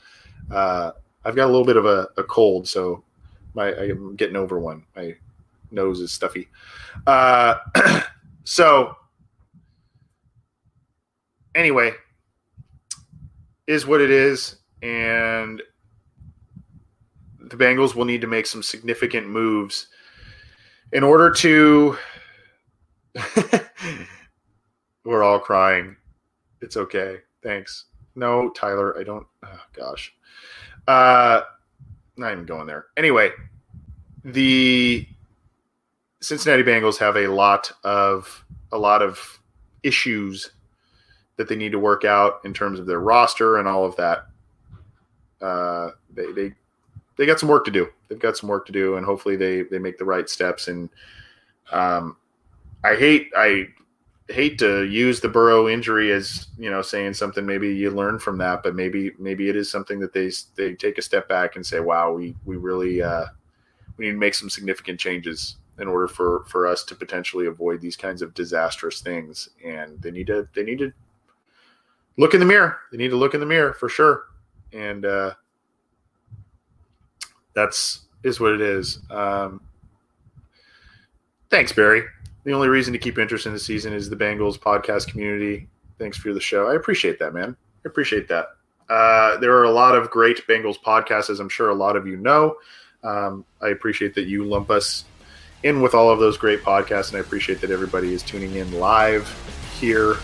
Uh, 0.50 0.92
I've 1.26 1.36
got 1.36 1.46
a 1.46 1.52
little 1.52 1.66
bit 1.66 1.78
of 1.78 1.86
a, 1.86 2.08
a, 2.18 2.24
cold, 2.24 2.68
so 2.68 3.04
my 3.54 3.74
I'm 3.76 4.16
getting 4.16 4.36
over 4.36 4.60
one. 4.60 4.84
My 4.96 5.16
nose 5.70 6.00
is 6.00 6.12
stuffy. 6.12 6.48
Uh, 7.08 7.56
so 8.44 8.96
anyway, 11.56 11.94
is 13.68 13.86
what 13.86 14.02
it 14.02 14.12
is, 14.12 14.58
and 14.82 15.62
the 17.40 17.56
Bengals 17.56 17.96
will 17.96 18.06
need 18.06 18.22
to 18.22 18.28
make 18.28 18.46
some 18.46 18.64
significant 18.64 19.28
moves 19.28 19.88
in 20.92 21.04
order 21.04 21.32
to. 21.32 21.98
We're 25.04 25.24
all 25.24 25.40
crying. 25.40 25.96
It's 26.62 26.78
okay. 26.78 27.18
Thanks. 27.44 27.86
No, 28.16 28.50
Tyler, 28.52 28.98
I 29.00 29.04
don't. 29.04 29.26
Oh, 29.44 29.62
gosh. 29.74 30.14
Uh, 30.88 31.42
not 32.18 32.34
even 32.34 32.46
going 32.46 32.68
there. 32.68 32.86
Anyway, 32.98 33.32
the 34.24 35.08
Cincinnati 36.22 36.64
Bengals 36.64 36.98
have 36.98 37.18
a 37.18 37.28
lot 37.28 37.72
of 37.84 38.46
a 38.72 38.78
lot 38.78 39.02
of 39.02 39.40
issues 39.84 40.52
that 41.42 41.50
they 41.50 41.56
need 41.56 41.72
to 41.72 41.80
work 41.80 42.06
out 42.06 42.40
in 42.46 42.54
terms 42.54 42.80
of 42.80 42.86
their 42.86 43.00
roster 43.00 43.58
and 43.58 43.68
all 43.68 43.84
of 43.84 43.96
that. 43.96 44.28
Uh, 45.42 45.90
they 46.14 46.32
they 46.34 46.54
they 47.18 47.26
got 47.26 47.40
some 47.40 47.50
work 47.50 47.66
to 47.66 47.72
do. 47.72 47.88
They've 48.08 48.20
got 48.20 48.38
some 48.38 48.48
work 48.48 48.68
to 48.68 48.72
do, 48.72 48.96
and 48.96 49.06
hopefully 49.06 49.36
they 49.36 49.64
they 49.64 49.80
make 49.80 49.98
the 49.98 50.06
right 50.06 50.30
steps. 50.30 50.68
And 50.68 50.88
um, 51.72 52.16
I 52.84 52.96
hate 52.96 53.32
I 53.36 53.70
hate 54.28 54.60
to 54.60 54.86
use 54.86 55.20
the 55.20 55.28
Burrow 55.28 55.68
injury 55.68 56.12
as 56.12 56.48
you 56.60 56.70
know 56.70 56.84
saying 56.84 57.16
something. 57.16 57.44
Maybe 57.44 57.74
you 57.74 57.90
learn 57.90 58.20
from 58.20 58.38
that, 58.38 58.62
but 58.62 58.76
maybe 58.76 59.12
maybe 59.18 59.50
it 59.50 59.56
is 59.56 59.70
something 59.70 60.00
that 60.00 60.14
they 60.14 60.32
they 60.56 60.76
take 60.76 61.00
a 61.00 61.02
step 61.02 61.28
back 61.28 61.56
and 61.56 61.66
say, 61.66 61.80
"Wow, 61.80 62.14
we 62.14 62.36
we 62.46 62.58
really 62.58 63.02
uh, 63.02 63.26
we 63.98 64.06
need 64.06 64.12
to 64.12 64.18
make 64.18 64.36
some 64.36 64.50
significant 64.50 65.00
changes 65.00 65.58
in 65.80 65.88
order 65.88 66.08
for 66.08 66.46
for 66.46 66.68
us 66.68 66.84
to 66.84 66.96
potentially 66.96 67.48
avoid 67.48 67.82
these 67.82 67.96
kinds 67.96 68.22
of 68.22 68.34
disastrous 68.36 69.02
things." 69.02 69.50
And 69.66 70.00
they 70.02 70.12
need 70.12 70.28
to 70.28 70.48
they 70.54 70.64
need 70.64 70.80
to 70.80 70.94
look 72.18 72.34
in 72.34 72.40
the 72.40 72.46
mirror. 72.46 72.78
They 72.92 72.98
need 72.98 73.10
to 73.10 73.16
look 73.16 73.34
in 73.34 73.40
the 73.40 73.46
mirror 73.46 73.74
for 73.74 73.90
sure. 73.90 74.26
And 74.74 75.06
uh, 75.06 75.34
that's 77.54 78.06
is 78.24 78.40
what 78.40 78.54
it 78.54 78.62
is. 78.62 79.00
Um, 79.10 79.62
thanks, 81.50 81.72
Barry. 81.72 82.04
The 82.44 82.54
only 82.54 82.70
reason 82.70 82.94
to 82.94 83.00
keep 83.00 83.18
interest 83.18 83.46
in 83.46 83.54
the 83.54 83.60
season 83.60 83.94
is 83.94 84.10
the 84.10 84.16
Bengals 84.16 84.58
podcast 84.58 85.08
community. 85.08 85.68
Thanks 86.00 86.18
for 86.18 86.34
the 86.34 86.40
show. 86.40 86.68
I 86.68 86.76
appreciate 86.76 87.20
that, 87.20 87.34
man. 87.34 87.56
I 87.86 87.88
appreciate 87.88 88.28
that. 88.30 88.48
Uh, 88.90 89.38
there 89.38 89.56
are 89.56 89.64
a 89.64 89.72
lot 89.72 89.96
of 89.96 90.10
great 90.10 90.46
Bengals 90.48 90.80
podcasts, 90.80 91.30
as 91.30 91.40
I'm 91.40 91.50
sure 91.50 91.70
a 91.70 91.76
lot 91.76 91.96
of 91.96 92.08
you 92.08 92.18
know. 92.18 92.56
Um, 93.04 93.46
I 93.62 93.70
appreciate 93.70 94.14
that 94.16 94.26
you 94.26 94.44
lump 94.44 94.70
us 94.70 95.06
in 95.64 95.82
with 95.82 95.94
all 95.94 96.10
of 96.10 96.20
those 96.20 96.38
great 96.38 96.62
podcasts, 96.62 97.10
and 97.10 97.18
I 97.18 97.20
appreciate 97.22 97.62
that 97.62 97.72
everybody 97.72 98.14
is 98.14 98.24
tuning 98.24 98.56
in 98.56 98.80
live 98.80 99.30
here. 99.80 100.18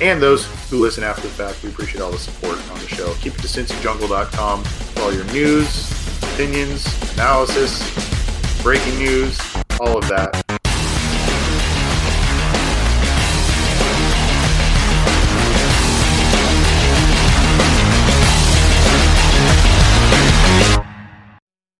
And 0.00 0.20
those 0.20 0.46
who 0.70 0.78
listen 0.78 1.04
after 1.04 1.22
the 1.22 1.28
fact, 1.28 1.62
we 1.62 1.68
appreciate 1.68 2.00
all 2.00 2.10
the 2.10 2.18
support 2.18 2.56
on 2.70 2.78
the 2.78 2.88
show. 2.88 3.12
Keep 3.20 3.34
it 3.34 3.42
to 3.42 3.48
cincyjungle.com 3.48 4.64
for 4.64 5.02
all 5.02 5.12
your 5.12 5.24
news, 5.26 5.90
opinions, 6.22 6.86
analysis, 7.14 7.82
breaking 8.62 8.98
news, 8.98 9.38
all 9.78 9.98
of 9.98 10.08
that. 10.08 10.59